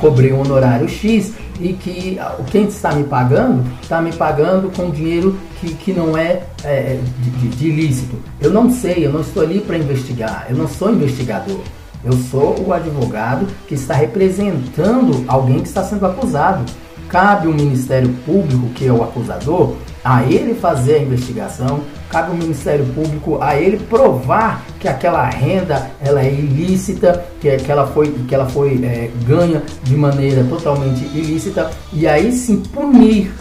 cobrei 0.00 0.32
um 0.32 0.40
honorário 0.40 0.88
X 0.88 1.34
e 1.60 1.74
que 1.74 2.18
quem 2.50 2.64
está 2.64 2.94
me 2.94 3.04
pagando 3.04 3.62
está 3.82 4.00
me 4.00 4.10
pagando 4.12 4.74
com 4.74 4.90
dinheiro 4.90 5.38
que, 5.60 5.74
que 5.74 5.92
não 5.92 6.16
é, 6.16 6.44
é 6.64 6.98
de, 7.18 7.48
de, 7.48 7.68
ilícito. 7.68 8.16
Eu 8.40 8.50
não 8.50 8.70
sei, 8.70 9.06
eu 9.06 9.12
não 9.12 9.20
estou 9.20 9.42
ali 9.42 9.60
para 9.60 9.76
investigar, 9.76 10.46
eu 10.48 10.56
não 10.56 10.66
sou 10.66 10.90
investigador. 10.90 11.60
Eu 12.04 12.12
sou 12.12 12.58
o 12.66 12.72
advogado 12.72 13.46
que 13.68 13.74
está 13.74 13.94
representando 13.94 15.24
alguém 15.28 15.60
que 15.60 15.68
está 15.68 15.84
sendo 15.84 16.04
acusado. 16.04 16.64
Cabe 17.08 17.46
o 17.46 17.52
Ministério 17.52 18.08
Público, 18.24 18.68
que 18.74 18.86
é 18.86 18.92
o 18.92 19.02
acusador, 19.02 19.76
a 20.04 20.24
ele 20.24 20.54
fazer 20.54 20.94
a 20.94 20.98
investigação, 20.98 21.80
cabe 22.10 22.30
ao 22.30 22.36
Ministério 22.36 22.84
Público 22.86 23.38
a 23.40 23.56
ele 23.56 23.76
provar 23.78 24.64
que 24.80 24.88
aquela 24.88 25.28
renda 25.28 25.90
ela 26.00 26.22
é 26.22 26.32
ilícita, 26.32 27.24
que, 27.40 27.48
é, 27.48 27.56
que 27.56 27.70
ela 27.70 27.86
foi, 27.86 28.10
que 28.26 28.34
ela 28.34 28.48
foi 28.48 28.84
é, 28.84 29.10
ganha 29.24 29.62
de 29.82 29.94
maneira 29.94 30.42
totalmente 30.44 31.04
ilícita 31.04 31.70
e 31.92 32.06
aí 32.06 32.32
sim 32.32 32.60
punir, 32.60 33.32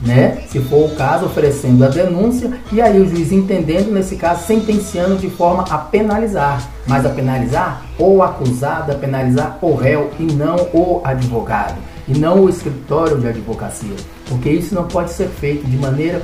né? 0.00 0.42
Se 0.48 0.60
for 0.60 0.86
o 0.90 0.94
caso, 0.96 1.26
oferecendo 1.26 1.84
a 1.84 1.88
denúncia 1.88 2.50
e 2.72 2.80
aí 2.80 3.00
o 3.00 3.08
juiz 3.08 3.32
entendendo 3.32 3.90
nesse 3.90 4.16
caso 4.16 4.46
sentenciando 4.46 5.16
de 5.16 5.30
forma 5.30 5.64
a 5.70 5.78
penalizar, 5.78 6.68
mas 6.86 7.06
a 7.06 7.08
penalizar 7.08 7.82
o 7.98 8.22
acusado, 8.22 8.92
a 8.92 8.94
penalizar 8.94 9.58
o 9.62 9.74
réu 9.74 10.10
e 10.18 10.24
não 10.24 10.56
o 10.72 11.00
advogado 11.04 11.76
e 12.06 12.18
não 12.18 12.40
o 12.40 12.48
escritório 12.48 13.18
de 13.18 13.28
advocacia, 13.28 13.96
porque 14.28 14.50
isso 14.50 14.74
não 14.74 14.84
pode 14.84 15.10
ser 15.10 15.28
feito 15.28 15.66
de 15.66 15.76
maneira 15.76 16.22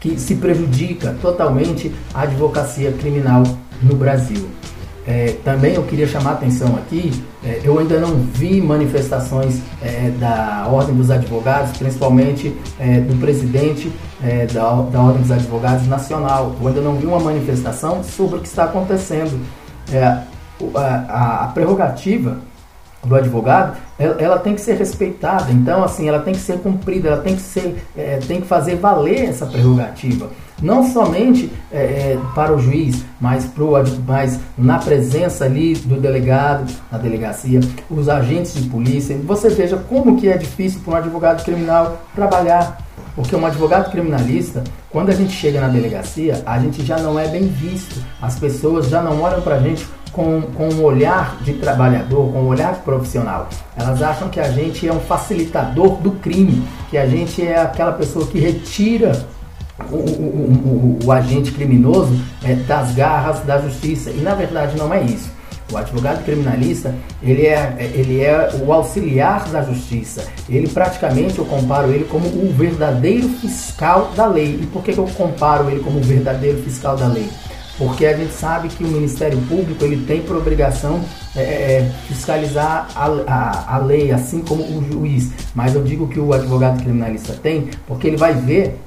que 0.00 0.18
se 0.18 0.34
prejudica 0.34 1.14
totalmente 1.20 1.92
a 2.12 2.22
advocacia 2.22 2.92
criminal 2.92 3.42
no 3.82 3.94
Brasil. 3.94 4.48
É, 5.06 5.34
também 5.44 5.74
eu 5.74 5.82
queria 5.82 6.06
chamar 6.06 6.30
a 6.30 6.32
atenção 6.34 6.76
aqui, 6.76 7.12
é, 7.44 7.60
eu 7.64 7.76
ainda 7.78 7.98
não 7.98 8.14
vi 8.14 8.60
manifestações 8.60 9.60
é, 9.82 10.10
da 10.10 10.68
Ordem 10.70 10.94
dos 10.94 11.10
Advogados, 11.10 11.76
principalmente 11.76 12.56
é, 12.78 13.00
do 13.00 13.18
presidente 13.18 13.90
é, 14.22 14.46
da, 14.46 14.70
da 14.82 15.00
Ordem 15.00 15.22
dos 15.22 15.30
Advogados 15.32 15.88
Nacional. 15.88 16.54
Eu 16.60 16.68
ainda 16.68 16.80
não 16.80 16.94
vi 16.94 17.06
uma 17.06 17.18
manifestação 17.18 18.04
sobre 18.04 18.36
o 18.36 18.40
que 18.40 18.46
está 18.46 18.64
acontecendo. 18.64 19.40
É, 19.92 20.04
a, 20.76 21.44
a 21.44 21.46
prerrogativa 21.48 22.38
do 23.04 23.16
advogado, 23.16 23.76
ela, 23.98 24.14
ela, 24.20 24.38
tem 24.38 24.54
que 24.54 24.60
ser 24.60 24.74
respeitada. 24.74 25.50
Então, 25.50 25.82
assim, 25.82 26.08
ela 26.08 26.20
tem 26.20 26.32
que 26.32 26.40
ser 26.40 26.58
cumprida, 26.58 27.08
ela 27.08 27.20
tem 27.20 27.34
que 27.34 27.42
ser, 27.42 27.84
tem 28.28 28.40
que 28.40 28.46
fazer 28.46 28.76
valer 28.76 29.24
essa 29.28 29.44
prerrogativa. 29.44 30.30
Não 30.62 30.88
somente 30.88 31.52
é, 31.72 31.82
é 31.82 32.18
para 32.34 32.54
o 32.54 32.58
juiz, 32.58 33.04
mas, 33.20 33.44
pro, 33.44 33.72
mas 34.06 34.38
na 34.56 34.78
presença 34.78 35.44
ali 35.44 35.74
do 35.74 36.00
delegado, 36.00 36.72
na 36.90 36.98
delegacia, 36.98 37.58
os 37.90 38.08
agentes 38.08 38.54
de 38.54 38.68
polícia. 38.68 39.18
Você 39.24 39.48
veja 39.50 39.76
como 39.76 40.16
que 40.18 40.28
é 40.28 40.38
difícil 40.38 40.80
para 40.84 40.94
um 40.94 40.96
advogado 40.96 41.44
criminal 41.44 42.00
trabalhar. 42.14 42.78
Porque 43.14 43.36
um 43.36 43.44
advogado 43.44 43.90
criminalista, 43.90 44.64
quando 44.88 45.10
a 45.10 45.14
gente 45.14 45.32
chega 45.32 45.60
na 45.60 45.68
delegacia, 45.68 46.42
a 46.46 46.58
gente 46.58 46.82
já 46.82 46.98
não 46.98 47.18
é 47.18 47.28
bem 47.28 47.46
visto. 47.46 48.02
As 48.22 48.38
pessoas 48.38 48.88
já 48.88 49.02
não 49.02 49.20
olham 49.20 49.42
para 49.42 49.56
a 49.56 49.60
gente 49.60 49.86
com, 50.12 50.42
com 50.42 50.68
um 50.68 50.82
olhar 50.82 51.36
de 51.42 51.54
trabalhador, 51.54 52.32
com 52.32 52.42
um 52.42 52.46
olhar 52.46 52.74
de 52.74 52.80
profissional. 52.80 53.48
Elas 53.76 54.00
acham 54.02 54.28
que 54.28 54.40
a 54.40 54.50
gente 54.50 54.86
é 54.86 54.92
um 54.92 55.00
facilitador 55.00 55.96
do 55.96 56.12
crime, 56.12 56.62
que 56.90 56.96
a 56.96 57.06
gente 57.06 57.46
é 57.46 57.60
aquela 57.60 57.92
pessoa 57.92 58.26
que 58.26 58.38
retira 58.38 59.26
o, 59.90 59.96
o, 59.96 60.98
o, 61.02 61.06
o 61.06 61.12
agente 61.12 61.52
criminoso 61.52 62.18
é, 62.42 62.54
das 62.54 62.94
garras 62.94 63.40
da 63.40 63.58
justiça. 63.58 64.10
E 64.10 64.20
na 64.20 64.34
verdade 64.34 64.76
não 64.76 64.92
é 64.92 65.02
isso. 65.02 65.30
O 65.72 65.76
advogado 65.76 66.22
criminalista, 66.22 66.94
ele 67.22 67.46
é, 67.46 67.74
ele 67.94 68.20
é 68.20 68.50
o 68.62 68.72
auxiliar 68.72 69.48
da 69.48 69.62
justiça. 69.62 70.26
Ele 70.48 70.68
praticamente, 70.68 71.38
eu 71.38 71.46
comparo 71.46 71.90
ele 71.90 72.04
como 72.04 72.26
o 72.26 72.52
verdadeiro 72.52 73.28
fiscal 73.28 74.12
da 74.14 74.26
lei. 74.26 74.58
E 74.62 74.66
por 74.66 74.82
que, 74.82 74.92
que 74.92 74.98
eu 74.98 75.08
comparo 75.16 75.70
ele 75.70 75.80
como 75.80 75.98
o 75.98 76.02
verdadeiro 76.02 76.62
fiscal 76.62 76.94
da 76.94 77.06
lei? 77.06 77.26
porque 77.78 78.06
a 78.06 78.16
gente 78.16 78.32
sabe 78.32 78.68
que 78.68 78.84
o 78.84 78.88
Ministério 78.88 79.38
Público 79.48 79.84
ele 79.84 80.04
tem 80.04 80.22
por 80.22 80.36
obrigação 80.36 81.00
é, 81.34 81.40
é, 81.40 81.92
fiscalizar 82.06 82.88
a, 82.94 83.06
a, 83.26 83.76
a 83.76 83.78
lei, 83.78 84.12
assim 84.12 84.40
como 84.40 84.62
o 84.62 84.84
juiz. 84.84 85.30
Mas 85.54 85.74
eu 85.74 85.82
digo 85.82 86.06
que 86.06 86.20
o 86.20 86.32
advogado 86.32 86.82
criminalista 86.82 87.32
tem, 87.32 87.68
porque 87.86 88.06
ele 88.06 88.16
vai 88.16 88.34
ver 88.34 88.78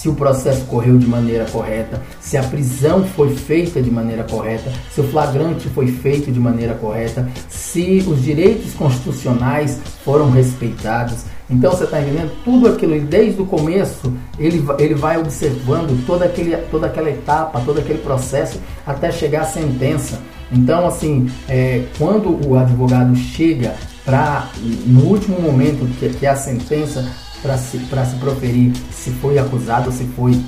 se 0.00 0.08
o 0.08 0.14
processo 0.14 0.64
correu 0.64 0.96
de 0.96 1.06
maneira 1.06 1.44
correta, 1.44 2.00
se 2.22 2.38
a 2.38 2.42
prisão 2.42 3.04
foi 3.04 3.36
feita 3.36 3.82
de 3.82 3.90
maneira 3.90 4.24
correta, 4.24 4.72
se 4.90 4.98
o 4.98 5.04
flagrante 5.04 5.68
foi 5.68 5.88
feito 5.88 6.32
de 6.32 6.40
maneira 6.40 6.72
correta, 6.72 7.28
se 7.50 8.02
os 8.08 8.22
direitos 8.22 8.72
constitucionais 8.72 9.78
foram 10.02 10.30
respeitados. 10.30 11.26
Então 11.50 11.72
você 11.72 11.84
está 11.84 12.00
entendendo? 12.00 12.32
Tudo 12.42 12.68
aquilo, 12.68 12.98
desde 12.98 13.42
o 13.42 13.44
começo, 13.44 14.10
ele, 14.38 14.64
ele 14.78 14.94
vai 14.94 15.18
observando 15.18 16.02
toda, 16.06 16.24
aquele, 16.24 16.56
toda 16.70 16.86
aquela 16.86 17.10
etapa, 17.10 17.60
todo 17.60 17.78
aquele 17.78 17.98
processo 17.98 18.58
até 18.86 19.12
chegar 19.12 19.42
à 19.42 19.44
sentença. 19.44 20.18
Então, 20.50 20.86
assim, 20.86 21.30
é, 21.46 21.84
quando 21.98 22.40
o 22.48 22.56
advogado 22.56 23.14
chega 23.14 23.74
para, 24.02 24.48
no 24.86 25.02
último 25.02 25.38
momento, 25.42 25.86
que, 25.98 26.08
que 26.08 26.24
é 26.24 26.30
a 26.30 26.36
sentença, 26.36 27.06
para 27.42 27.56
se, 27.56 27.78
se 27.78 28.16
proferir 28.18 28.72
se 28.92 29.10
foi 29.10 29.38
acusado 29.38 29.86
ou 29.86 29.92
se 29.92 30.04
foi 30.04 30.40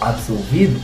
absolvido, 0.00 0.80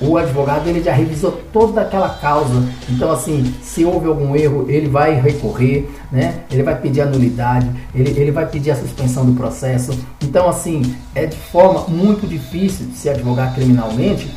o 0.00 0.18
advogado 0.18 0.68
ele 0.68 0.82
já 0.82 0.92
revisou 0.92 1.32
toda 1.52 1.80
aquela 1.80 2.10
causa. 2.10 2.62
Então, 2.88 3.10
assim, 3.10 3.54
se 3.62 3.84
houve 3.84 4.06
algum 4.06 4.36
erro, 4.36 4.66
ele 4.68 4.88
vai 4.88 5.14
recorrer, 5.14 5.88
né? 6.12 6.40
Ele 6.50 6.62
vai 6.62 6.78
pedir 6.78 7.00
a 7.00 7.06
nulidade, 7.06 7.68
ele, 7.94 8.10
ele 8.10 8.30
vai 8.30 8.46
pedir 8.46 8.70
a 8.72 8.76
suspensão 8.76 9.24
do 9.24 9.32
processo. 9.32 9.98
Então, 10.22 10.48
assim, 10.48 10.94
é 11.14 11.26
de 11.26 11.36
forma 11.36 11.86
muito 11.88 12.26
difícil 12.26 12.86
de 12.86 12.96
se 12.96 13.08
advogar 13.08 13.54
criminalmente 13.54 14.30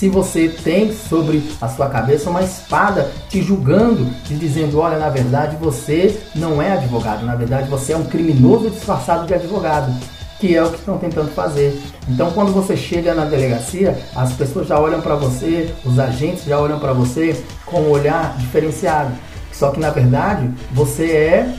se 0.00 0.08
você 0.08 0.48
tem 0.48 0.94
sobre 0.94 1.46
a 1.60 1.68
sua 1.68 1.86
cabeça 1.90 2.30
uma 2.30 2.40
espada 2.40 3.12
te 3.28 3.42
julgando, 3.42 4.10
te 4.24 4.34
dizendo: 4.34 4.78
olha, 4.78 4.96
na 4.96 5.10
verdade 5.10 5.58
você 5.60 6.18
não 6.34 6.62
é 6.62 6.72
advogado, 6.72 7.26
na 7.26 7.34
verdade 7.34 7.68
você 7.68 7.92
é 7.92 7.96
um 7.98 8.06
criminoso 8.06 8.70
disfarçado 8.70 9.26
de 9.26 9.34
advogado, 9.34 9.94
que 10.38 10.56
é 10.56 10.64
o 10.64 10.70
que 10.70 10.78
estão 10.78 10.96
tentando 10.96 11.30
fazer. 11.32 11.78
Então, 12.08 12.30
quando 12.30 12.50
você 12.50 12.78
chega 12.78 13.14
na 13.14 13.26
delegacia, 13.26 13.98
as 14.16 14.32
pessoas 14.32 14.68
já 14.68 14.80
olham 14.80 15.02
para 15.02 15.16
você, 15.16 15.70
os 15.84 15.98
agentes 15.98 16.44
já 16.46 16.58
olham 16.58 16.78
para 16.78 16.94
você 16.94 17.38
com 17.66 17.82
um 17.82 17.90
olhar 17.90 18.38
diferenciado. 18.38 19.12
Só 19.52 19.70
que 19.70 19.80
na 19.80 19.90
verdade 19.90 20.50
você 20.72 21.10
é 21.10 21.54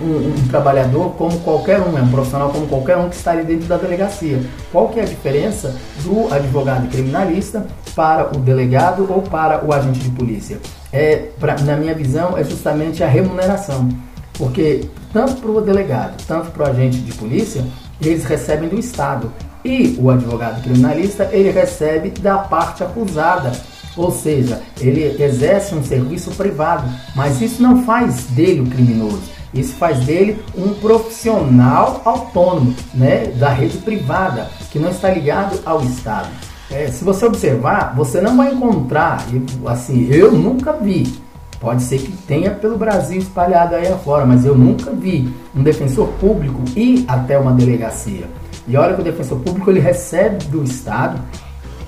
um, 0.00 0.28
um, 0.28 0.48
trabalhador 0.48 1.14
como 1.16 1.38
qualquer 1.40 1.80
um, 1.80 1.96
é 1.96 2.02
um 2.02 2.08
profissional 2.08 2.50
como 2.50 2.66
qualquer 2.66 2.96
um 2.96 3.08
que 3.08 3.16
está 3.16 3.32
ali 3.32 3.44
dentro 3.44 3.66
da 3.66 3.76
delegacia. 3.76 4.40
Qual 4.72 4.88
que 4.88 5.00
é 5.00 5.02
a 5.02 5.06
diferença 5.06 5.76
do 6.02 6.32
advogado 6.32 6.88
criminalista 6.88 7.66
para 7.94 8.36
o 8.36 8.40
delegado 8.40 9.06
ou 9.08 9.22
para 9.22 9.64
o 9.64 9.72
agente 9.72 10.00
de 10.00 10.10
polícia? 10.10 10.58
É, 10.92 11.28
pra, 11.38 11.56
na 11.60 11.76
minha 11.76 11.94
visão, 11.94 12.36
é 12.36 12.44
justamente 12.44 13.02
a 13.02 13.08
remuneração. 13.08 13.88
Porque 14.34 14.88
tanto 15.12 15.34
para 15.40 15.50
o 15.50 15.60
delegado, 15.60 16.22
tanto 16.26 16.50
para 16.50 16.64
o 16.64 16.70
agente 16.70 16.98
de 16.98 17.12
polícia, 17.12 17.64
eles 18.00 18.24
recebem 18.24 18.68
do 18.68 18.78
Estado. 18.78 19.32
E 19.64 19.96
o 19.98 20.10
advogado 20.10 20.62
criminalista, 20.62 21.28
ele 21.32 21.50
recebe 21.50 22.10
da 22.10 22.38
parte 22.38 22.82
acusada. 22.82 23.52
Ou 23.96 24.10
seja, 24.10 24.60
ele 24.80 25.22
exerce 25.22 25.72
um 25.74 25.82
serviço 25.82 26.32
privado, 26.32 26.84
mas 27.14 27.40
isso 27.40 27.62
não 27.62 27.84
faz 27.84 28.24
dele 28.26 28.60
o 28.60 28.66
criminoso. 28.66 29.22
Isso 29.54 29.74
faz 29.74 30.00
dele 30.00 30.42
um 30.56 30.74
profissional 30.74 32.02
autônomo, 32.04 32.74
né, 32.92 33.26
da 33.26 33.50
rede 33.50 33.78
privada, 33.78 34.50
que 34.70 34.78
não 34.78 34.90
está 34.90 35.08
ligado 35.10 35.60
ao 35.64 35.82
Estado. 35.82 36.28
É, 36.70 36.88
se 36.88 37.04
você 37.04 37.24
observar, 37.24 37.94
você 37.94 38.20
não 38.20 38.36
vai 38.36 38.52
encontrar, 38.52 39.24
assim, 39.66 40.08
eu 40.10 40.32
nunca 40.32 40.72
vi, 40.72 41.14
pode 41.60 41.82
ser 41.82 41.98
que 41.98 42.10
tenha 42.26 42.50
pelo 42.50 42.76
Brasil 42.76 43.18
espalhado 43.18 43.76
aí 43.76 43.86
afora, 43.86 44.26
mas 44.26 44.44
eu 44.44 44.56
nunca 44.56 44.90
vi 44.90 45.32
um 45.54 45.62
defensor 45.62 46.08
público 46.20 46.62
ir 46.74 47.04
até 47.06 47.38
uma 47.38 47.52
delegacia. 47.52 48.28
E 48.66 48.76
olha 48.76 48.94
que 48.94 49.02
o 49.02 49.04
defensor 49.04 49.38
público 49.38 49.70
ele 49.70 49.78
recebe 49.78 50.44
do 50.46 50.64
Estado 50.64 51.20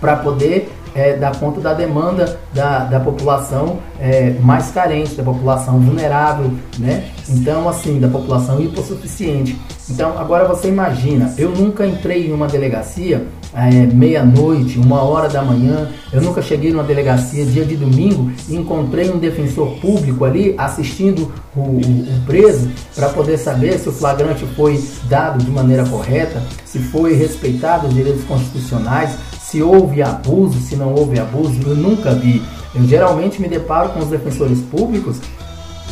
para 0.01 0.17
poder 0.17 0.71
é, 0.97 1.15
dar 1.15 1.39
conta 1.39 1.61
da 1.61 1.75
demanda 1.75 2.41
da, 2.55 2.85
da 2.85 2.99
população 2.99 3.79
é, 4.01 4.31
mais 4.41 4.71
carente, 4.71 5.15
da 5.15 5.23
população 5.23 5.79
vulnerável, 5.79 6.51
né? 6.79 7.05
Então, 7.29 7.69
assim, 7.69 8.01
da 8.01 8.09
população 8.09 8.61
hipossuficiente. 8.61 9.59
Então, 9.91 10.19
agora 10.19 10.49
você 10.49 10.69
imagina, 10.69 11.33
eu 11.37 11.51
nunca 11.51 11.87
entrei 11.87 12.29
em 12.29 12.33
uma 12.33 12.49
delegacia 12.49 13.27
é, 13.55 13.71
meia-noite, 13.87 14.79
uma 14.79 15.03
hora 15.03 15.29
da 15.29 15.43
manhã, 15.43 15.89
eu 16.13 16.21
nunca 16.21 16.43
cheguei 16.43 16.73
numa 16.73 16.83
delegacia 16.83 17.45
dia 17.45 17.65
de 17.65 17.77
domingo 17.77 18.31
e 18.49 18.57
encontrei 18.57 19.11
um 19.11 19.19
defensor 19.19 19.77
público 19.81 20.25
ali 20.25 20.55
assistindo 20.59 21.33
o, 21.55 21.61
o, 21.61 21.79
o 21.79 22.23
preso 22.27 22.71
para 22.95 23.09
poder 23.11 23.39
saber 23.39 23.79
se 23.79 23.89
o 23.89 23.93
flagrante 23.93 24.45
foi 24.57 24.83
dado 25.09 25.45
de 25.45 25.51
maneira 25.51 25.85
correta, 25.87 26.43
se 26.65 26.79
foi 26.79 27.15
respeitado 27.15 27.87
os 27.87 27.95
direitos 27.95 28.25
constitucionais, 28.25 29.17
se 29.49 29.63
houve 29.63 30.03
abuso, 30.03 30.59
se 30.59 30.75
não 30.75 30.93
houve 30.93 31.21
abuso, 31.21 31.61
eu 31.65 31.77
nunca 31.77 32.13
vi. 32.13 32.43
Eu 32.75 32.85
geralmente 32.85 33.41
me 33.41 33.49
deparo 33.49 33.91
com 33.91 34.01
os 34.01 34.09
defensores 34.09 34.61
públicos 34.63 35.19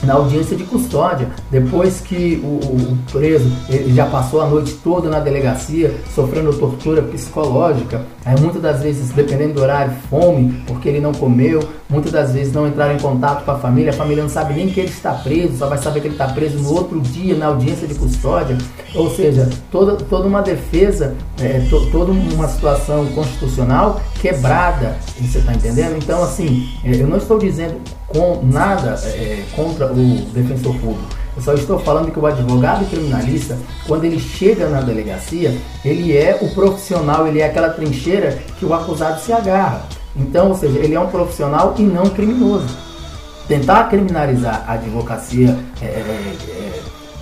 na 0.04 0.14
audiência 0.14 0.56
de 0.56 0.64
custódia, 0.64 1.28
depois 1.50 2.00
que 2.00 2.40
o, 2.42 2.46
o, 2.46 2.98
preso 3.10 3.50
já 3.88 4.06
passou 4.06 4.40
a 4.40 4.46
noite 4.46 4.74
toda 4.82 5.08
na 5.08 5.20
delegacia 5.20 5.94
sofrendo 6.14 6.52
tortura 6.54 7.02
psicológica, 7.02 8.02
aí 8.24 8.38
muitas 8.40 8.60
das 8.60 8.82
vezes, 8.82 9.10
dependendo 9.10 9.54
do 9.54 9.62
horário, 9.62 9.92
fome, 10.10 10.62
porque 10.66 10.88
ele 10.88 11.00
não 11.00 11.12
comeu, 11.12 11.60
muitas 11.88 12.12
das 12.12 12.32
vezes 12.32 12.52
não 12.52 12.66
entraram 12.66 12.94
em 12.94 12.98
contato 12.98 13.44
com 13.44 13.50
a 13.50 13.58
família, 13.58 13.90
a 13.90 13.94
família 13.94 14.22
não 14.22 14.30
sabe 14.30 14.54
nem 14.54 14.68
que 14.68 14.80
ele 14.80 14.90
está 14.90 15.12
preso, 15.12 15.56
só 15.56 15.68
vai 15.68 15.78
saber 15.78 16.00
que 16.00 16.06
ele 16.08 16.14
está 16.14 16.28
preso 16.28 16.58
no 16.58 16.72
outro 16.72 17.00
dia 17.00 17.36
na 17.36 17.46
audiência 17.46 17.86
de 17.86 17.94
custódia, 17.94 18.56
ou 18.94 19.10
seja, 19.10 19.48
toda, 19.70 19.96
toda 19.96 20.26
uma 20.26 20.42
defesa, 20.42 21.14
é, 21.40 21.60
to, 21.70 21.88
toda 21.90 22.12
uma 22.12 22.48
situação 22.48 23.06
constitucional 23.06 24.00
quebrada, 24.24 24.96
você 25.20 25.38
está 25.38 25.52
entendendo? 25.52 25.98
Então, 25.98 26.24
assim, 26.24 26.66
é, 26.82 26.94
eu 26.94 27.06
não 27.06 27.18
estou 27.18 27.38
dizendo 27.38 27.78
com 28.06 28.40
nada 28.42 28.98
é, 29.04 29.44
contra 29.54 29.92
o 29.92 30.16
defensor 30.32 30.74
público. 30.76 31.14
Eu 31.36 31.42
só 31.42 31.52
estou 31.52 31.78
falando 31.78 32.10
que 32.10 32.18
o 32.18 32.24
advogado 32.24 32.88
criminalista, 32.88 33.58
quando 33.86 34.04
ele 34.04 34.18
chega 34.18 34.66
na 34.70 34.80
delegacia, 34.80 35.54
ele 35.84 36.16
é 36.16 36.38
o 36.40 36.48
profissional, 36.54 37.26
ele 37.26 37.40
é 37.40 37.44
aquela 37.44 37.68
trincheira 37.68 38.38
que 38.58 38.64
o 38.64 38.72
acusado 38.72 39.20
se 39.20 39.30
agarra. 39.30 39.84
Então, 40.16 40.48
ou 40.48 40.54
seja, 40.54 40.78
ele 40.78 40.94
é 40.94 41.00
um 41.00 41.08
profissional 41.08 41.74
e 41.76 41.82
não 41.82 42.04
criminoso. 42.04 42.74
Tentar 43.46 43.90
criminalizar 43.90 44.64
a 44.66 44.72
advocacia 44.72 45.58
é, 45.82 45.84
é, 45.84 46.36
é, 46.48 46.53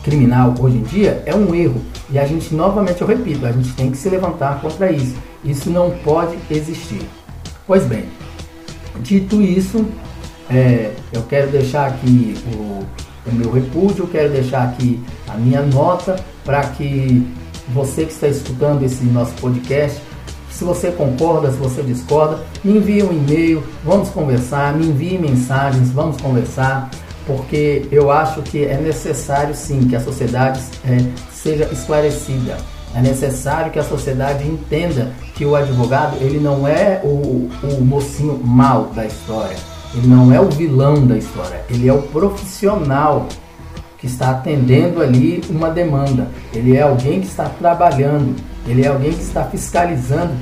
criminal 0.03 0.55
hoje 0.59 0.77
em 0.77 0.83
dia 0.83 1.23
é 1.27 1.35
um 1.35 1.55
erro. 1.55 1.81
E 2.11 2.19
a 2.19 2.27
gente, 2.27 2.55
novamente, 2.55 3.01
eu 3.01 3.07
repito, 3.07 3.47
a 3.47 3.53
gente 3.53 3.73
tem 3.73 3.91
que 3.91 3.97
se 3.97 4.09
levantar 4.09 4.61
contra 4.61 4.91
isso. 4.91 5.17
Isso 5.45 5.71
não 5.71 5.91
pode 6.05 6.37
existir. 6.51 7.03
Pois 7.67 7.85
bem, 7.85 8.05
dito 9.01 9.41
isso, 9.41 9.87
é, 10.51 10.93
eu 11.13 11.23
quero 11.23 11.51
deixar 11.51 11.87
aqui 11.87 12.35
o, 12.55 12.85
o 13.27 13.33
meu 13.33 13.53
repúdio, 13.53 14.07
quero 14.07 14.31
deixar 14.31 14.65
aqui 14.65 15.01
a 15.29 15.35
minha 15.37 15.63
nota 15.63 16.17
para 16.45 16.63
que 16.65 17.27
você 17.69 18.05
que 18.05 18.13
está 18.13 18.29
escutando 18.29 18.83
esse 18.83 19.05
nosso 19.05 19.33
podcast, 19.35 20.01
se 20.51 20.65
você 20.65 20.91
concorda, 20.91 21.51
se 21.51 21.57
você 21.57 21.83
discorda, 21.83 22.41
me 22.63 22.77
envie 22.77 23.03
um 23.03 23.13
e-mail, 23.13 23.63
vamos 23.85 24.11
conversar, 24.11 24.77
me 24.77 24.87
envie 24.87 25.19
mensagens, 25.19 25.91
vamos 25.91 26.21
conversar, 26.21 26.91
porque 27.27 27.87
eu 27.91 28.11
acho 28.11 28.43
que 28.43 28.65
é 28.65 28.77
necessário 28.77 29.55
sim 29.55 29.87
que 29.89 29.97
a 29.97 30.01
sociedade 30.01 30.61
é, 30.85 30.99
seja 31.33 31.69
esclarecida. 31.73 32.57
É 32.95 33.01
necessário 33.01 33.73
que 33.73 33.79
a 33.79 33.85
sociedade 33.85 34.47
entenda 34.47 35.13
que 35.35 35.47
o 35.47 35.57
advogado 35.57 36.17
ele 36.21 36.39
não 36.39 36.69
é 36.69 37.01
o, 37.03 37.49
o 37.63 37.81
mocinho 37.81 38.39
mal 38.45 38.87
da 38.95 39.07
história 39.07 39.57
ele 39.95 40.07
não 40.07 40.33
é 40.33 40.41
o 40.41 40.49
vilão 40.49 41.07
da 41.07 41.17
história, 41.17 41.65
ele 41.69 41.89
é 41.89 41.93
o 41.93 42.03
profissional 42.03 43.29
que 43.99 44.07
está 44.07 44.31
atendendo 44.31 45.03
ali 45.03 45.43
uma 45.51 45.71
demanda. 45.71 46.29
Ele 46.53 46.77
é 46.77 46.83
alguém 46.83 47.21
que 47.21 47.27
está 47.27 47.49
trabalhando, 47.49 48.35
ele 48.67 48.85
é 48.85 48.89
alguém 48.89 49.13
que 49.13 49.23
está 49.23 49.45
fiscalizando 49.45 50.33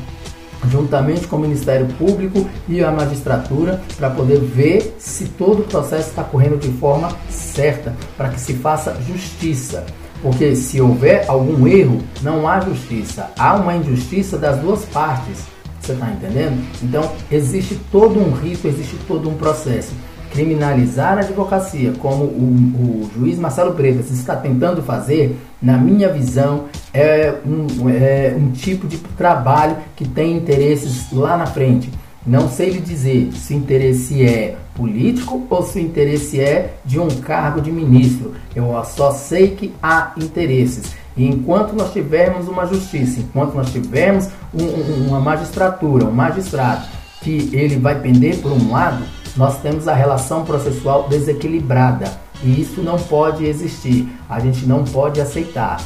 juntamente 0.69 1.27
com 1.27 1.37
o 1.37 1.41
Ministério 1.41 1.87
Público 1.99 2.49
e 2.69 2.83
a 2.83 2.91
magistratura 2.91 3.81
para 3.97 4.11
poder 4.11 4.39
ver 4.39 4.97
se 4.99 5.27
todo 5.27 5.61
o 5.61 5.65
processo 5.65 6.11
está 6.11 6.23
correndo 6.23 6.59
de 6.59 6.69
forma 6.73 7.09
certa, 7.29 7.95
para 8.17 8.29
que 8.29 8.41
se 8.41 8.55
faça 8.55 8.97
justiça. 9.07 9.85
Porque 10.23 10.55
se 10.55 10.81
houver 10.81 11.25
algum 11.29 11.67
erro, 11.67 12.03
não 12.23 12.47
há 12.47 12.61
justiça, 12.61 13.31
há 13.39 13.55
uma 13.55 13.75
injustiça 13.75 14.37
das 14.37 14.59
duas 14.59 14.85
partes. 14.87 15.39
Você 15.81 15.93
está 15.93 16.11
entendendo? 16.11 16.63
Então, 16.83 17.11
existe 17.31 17.81
todo 17.91 18.21
um 18.21 18.31
rito, 18.33 18.69
existe 18.69 18.97
todo 19.09 19.31
um 19.31 19.35
processo. 19.35 19.93
Criminalizar 20.31 21.19
a 21.19 21.21
advocacia, 21.23 21.93
como 21.99 22.25
o, 22.25 23.05
o 23.05 23.11
juiz 23.15 23.39
Marcelo 23.39 23.73
Bretas 23.73 24.11
está 24.11 24.37
tentando 24.37 24.83
fazer, 24.83 25.37
na 25.61 25.77
minha 25.77 26.09
visão, 26.09 26.67
é 26.95 27.35
um, 27.45 27.89
é 27.89 28.35
um 28.37 28.51
tipo 28.51 28.87
de 28.87 28.99
trabalho 28.99 29.77
que 29.97 30.07
tem 30.07 30.37
interesses 30.37 31.13
lá 31.13 31.37
na 31.37 31.47
frente. 31.47 31.91
Não 32.27 32.49
sei 32.49 32.71
lhe 32.71 32.81
dizer 32.81 33.33
se 33.33 33.55
o 33.55 33.57
interesse 33.57 34.23
é 34.25 34.57
político 34.75 35.47
ou 35.49 35.63
se 35.63 35.79
o 35.79 35.83
interesse 35.83 36.41
é 36.41 36.75
de 36.85 36.99
um 37.01 37.09
cargo 37.09 37.61
de 37.61 37.73
ministro. 37.73 38.35
Eu 38.55 38.73
só 38.85 39.11
sei 39.11 39.57
que 39.57 39.75
há 39.83 40.13
interesses. 40.17 40.95
E 41.17 41.27
enquanto 41.27 41.73
nós 41.73 41.93
tivermos 41.93 42.47
uma 42.47 42.67
justiça, 42.67 43.21
enquanto 43.21 43.55
nós 43.55 43.73
tivermos 43.73 44.29
um, 44.55 44.65
um, 44.65 45.09
uma 45.09 45.21
magistratura, 45.21 46.05
um 46.05 46.13
magistrado, 46.13 46.87
que 47.21 47.51
ele 47.53 47.77
vai 47.77 47.99
pender 48.01 48.39
por 48.39 48.53
um 48.53 48.71
lado, 48.71 49.05
nós 49.37 49.61
temos 49.61 49.89
a 49.89 49.95
relação 49.95 50.45
processual 50.45 51.09
desequilibrada. 51.09 52.11
E 52.43 52.61
isso 52.61 52.83
não 52.83 52.99
pode 52.99 53.45
existir. 53.45 54.09
A 54.29 54.41
gente 54.41 54.67
não 54.67 54.85
pode 54.85 55.21
aceitar. 55.21 55.81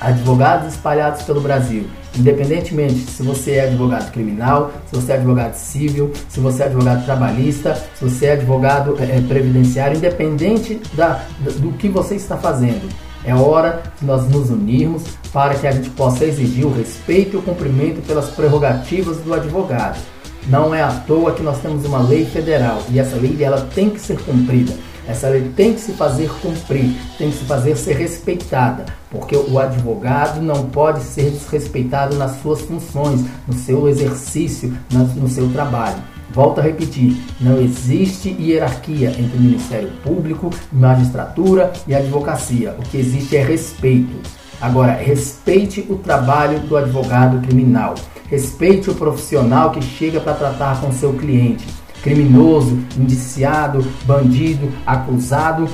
Advogados 0.00 0.74
espalhados 0.74 1.22
pelo 1.22 1.40
Brasil, 1.40 1.86
independentemente 2.18 2.98
se 3.08 3.22
você 3.22 3.52
é 3.52 3.68
advogado 3.68 4.10
criminal, 4.10 4.72
se 4.90 4.96
você 4.96 5.12
é 5.12 5.14
advogado 5.14 5.54
civil, 5.54 6.12
se 6.28 6.40
você 6.40 6.64
é 6.64 6.66
advogado 6.66 7.04
trabalhista, 7.04 7.74
se 7.94 8.04
você 8.04 8.26
é 8.26 8.32
advogado 8.32 8.96
é, 9.00 9.20
previdenciário, 9.20 9.96
independente 9.96 10.80
da, 10.94 11.24
do 11.38 11.70
que 11.74 11.88
você 11.88 12.16
está 12.16 12.36
fazendo. 12.36 12.88
É 13.24 13.32
hora 13.32 13.80
de 14.00 14.04
nós 14.04 14.28
nos 14.28 14.50
unirmos 14.50 15.04
para 15.32 15.54
que 15.54 15.68
a 15.68 15.70
gente 15.70 15.90
possa 15.90 16.24
exigir 16.24 16.66
o 16.66 16.72
respeito 16.72 17.36
e 17.36 17.38
o 17.38 17.42
cumprimento 17.42 18.04
pelas 18.04 18.30
prerrogativas 18.30 19.18
do 19.18 19.32
advogado. 19.32 20.00
Não 20.46 20.74
é 20.74 20.82
à 20.82 20.90
toa 20.90 21.32
que 21.32 21.42
nós 21.42 21.60
temos 21.60 21.84
uma 21.84 22.00
lei 22.00 22.24
federal 22.24 22.82
e 22.90 22.98
essa 22.98 23.16
lei 23.16 23.36
ela 23.42 23.60
tem 23.74 23.90
que 23.90 24.00
ser 24.00 24.18
cumprida. 24.22 24.74
Essa 25.06 25.28
lei 25.28 25.52
tem 25.56 25.74
que 25.74 25.80
se 25.80 25.92
fazer 25.92 26.30
cumprir, 26.40 26.94
tem 27.18 27.30
que 27.30 27.38
se 27.38 27.44
fazer 27.44 27.76
ser 27.76 27.96
respeitada, 27.96 28.86
porque 29.10 29.36
o 29.36 29.58
advogado 29.58 30.40
não 30.40 30.66
pode 30.66 31.02
ser 31.02 31.30
desrespeitado 31.30 32.16
nas 32.16 32.40
suas 32.40 32.60
funções, 32.60 33.24
no 33.46 33.52
seu 33.52 33.88
exercício, 33.88 34.72
no 34.90 35.28
seu 35.28 35.48
trabalho. 35.52 35.96
Volto 36.32 36.60
a 36.60 36.62
repetir: 36.62 37.16
não 37.40 37.60
existe 37.60 38.30
hierarquia 38.40 39.10
entre 39.10 39.38
Ministério 39.38 39.90
Público, 40.04 40.50
magistratura 40.72 41.72
e 41.86 41.94
advocacia. 41.94 42.74
O 42.78 42.82
que 42.82 42.96
existe 42.96 43.36
é 43.36 43.42
respeito. 43.42 44.16
Agora, 44.60 44.92
respeite 44.92 45.84
o 45.90 45.96
trabalho 45.96 46.60
do 46.60 46.76
advogado 46.76 47.44
criminal. 47.44 47.96
Respeite 48.32 48.88
o 48.88 48.94
profissional 48.94 49.72
que 49.72 49.82
chega 49.82 50.18
para 50.18 50.32
tratar 50.32 50.80
com 50.80 50.90
seu 50.90 51.12
cliente. 51.12 51.66
Criminoso, 52.02 52.78
indiciado, 52.96 53.84
bandido, 54.06 54.72
acusado. 54.86 55.68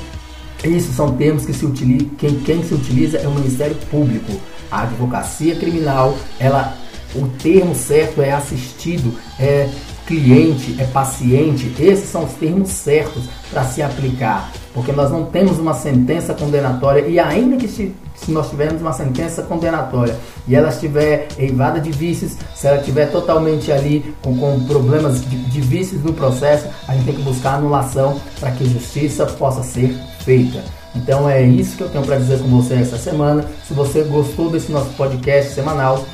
Isso 0.65 0.93
são 0.93 1.13
termos 1.13 1.47
que 1.47 1.53
se 1.53 1.65
utilizam, 1.65 2.09
quem, 2.19 2.35
quem 2.41 2.65
se 2.65 2.75
utiliza 2.75 3.19
é 3.19 3.29
o 3.29 3.31
Ministério 3.31 3.77
Público. 3.89 4.33
A 4.73 4.83
advocacia 4.83 5.55
criminal, 5.55 6.19
ela, 6.41 6.77
o 7.15 7.29
termo 7.41 7.77
certo 7.77 8.21
é 8.21 8.33
assistido, 8.33 9.15
é 9.39 9.69
cliente, 10.05 10.75
é 10.81 10.85
paciente, 10.85 11.73
esses 11.79 12.09
são 12.09 12.25
os 12.25 12.33
termos 12.33 12.71
certos 12.71 13.23
para 13.53 13.63
se 13.67 13.83
aplicar, 13.83 14.51
porque 14.75 14.91
nós 14.91 15.13
não 15.13 15.27
temos 15.27 15.61
uma 15.61 15.75
sentença 15.75 16.35
condenatória 16.35 17.07
e 17.07 17.21
ainda 17.21 17.57
que 17.57 17.69
se, 17.69 17.95
se 18.25 18.31
nós 18.31 18.51
tivermos 18.51 18.81
uma 18.81 18.93
sentença 18.93 19.43
condenatória 19.43 20.17
e 20.47 20.55
ela 20.55 20.69
estiver 20.69 21.29
eivada 21.39 21.81
de 21.81 21.91
vícios, 21.91 22.37
se 22.55 22.67
ela 22.67 22.79
estiver 22.79 23.07
totalmente 23.11 23.71
ali 23.73 24.15
com, 24.23 24.37
com 24.37 24.65
problemas 24.65 25.21
de, 25.23 25.37
de 25.37 25.61
vícios 25.61 26.03
no 26.03 26.13
processo, 26.13 26.67
a 26.87 26.95
gente 26.95 27.05
tem 27.05 27.15
que 27.15 27.23
buscar 27.23 27.55
anulação 27.55 28.21
para 28.39 28.51
que 28.51 28.69
justiça 28.69 29.27
possa 29.27 29.63
ser 29.63 29.97
feita. 30.21 30.63
Então 30.95 31.29
é 31.29 31.43
isso 31.43 31.77
que 31.77 31.83
eu 31.83 31.89
tenho 31.89 32.05
para 32.05 32.17
dizer 32.17 32.41
com 32.41 32.49
você 32.49 32.75
essa 32.75 32.99
semana. 32.99 33.45
Se 33.67 33.75
você 33.75 34.03
gostou 34.03 34.51
desse 34.51 34.73
nosso 34.73 34.91
podcast 34.91 35.53
semanal, 35.53 36.05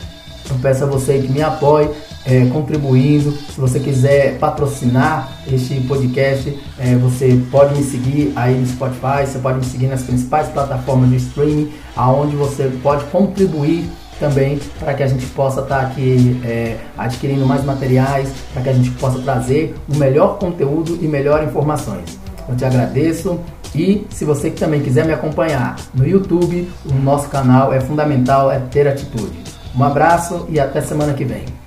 eu 0.51 0.57
peço 0.61 0.85
a 0.85 0.87
você 0.87 1.19
que 1.19 1.29
me 1.29 1.43
apoie 1.43 1.91
é, 2.27 2.45
contribuindo. 2.47 3.33
Se 3.33 3.61
você 3.61 3.79
quiser 3.79 4.39
patrocinar 4.39 5.33
este 5.51 5.81
podcast, 5.83 6.59
é, 6.79 6.95
você 6.97 7.41
pode 7.51 7.75
me 7.77 7.83
seguir 7.83 8.33
aí 8.35 8.59
no 8.59 8.67
Spotify, 8.67 9.27
você 9.27 9.39
pode 9.39 9.59
me 9.59 9.65
seguir 9.65 9.87
nas 9.87 10.03
principais 10.03 10.49
plataformas 10.49 11.11
de 11.11 11.17
streaming, 11.17 11.73
aonde 11.97 12.37
você 12.37 12.71
pode 12.83 13.05
contribuir 13.07 13.89
também 14.19 14.61
para 14.79 14.95
que 14.95 15.03
a 15.03 15.07
gente 15.07 15.27
possa 15.27 15.61
estar 15.61 15.81
tá 15.81 15.87
aqui 15.87 16.41
é, 16.45 16.77
adquirindo 16.97 17.45
mais 17.47 17.65
materiais, 17.65 18.29
para 18.53 18.63
que 18.63 18.69
a 18.69 18.73
gente 18.73 18.91
possa 18.93 19.19
trazer 19.21 19.75
o 19.93 19.97
melhor 19.97 20.39
conteúdo 20.39 20.99
e 21.01 21.07
melhor 21.07 21.43
informações. 21.45 22.19
Eu 22.49 22.57
te 22.57 22.65
agradeço 22.65 23.41
e 23.75 24.07
se 24.11 24.25
você 24.25 24.51
também 24.51 24.81
quiser 24.81 25.05
me 25.05 25.13
acompanhar 25.13 25.77
no 25.93 26.07
YouTube, 26.07 26.71
o 26.87 26.95
nosso 26.95 27.29
canal 27.29 27.73
é 27.73 27.81
fundamental 27.81 28.51
é 28.51 28.59
ter 28.59 28.87
atitude. 28.87 29.43
Um 29.77 29.83
abraço 29.83 30.47
e 30.49 30.61
até 30.61 30.81
semana 30.81 31.13
que 31.15 31.25
vem. 31.25 31.64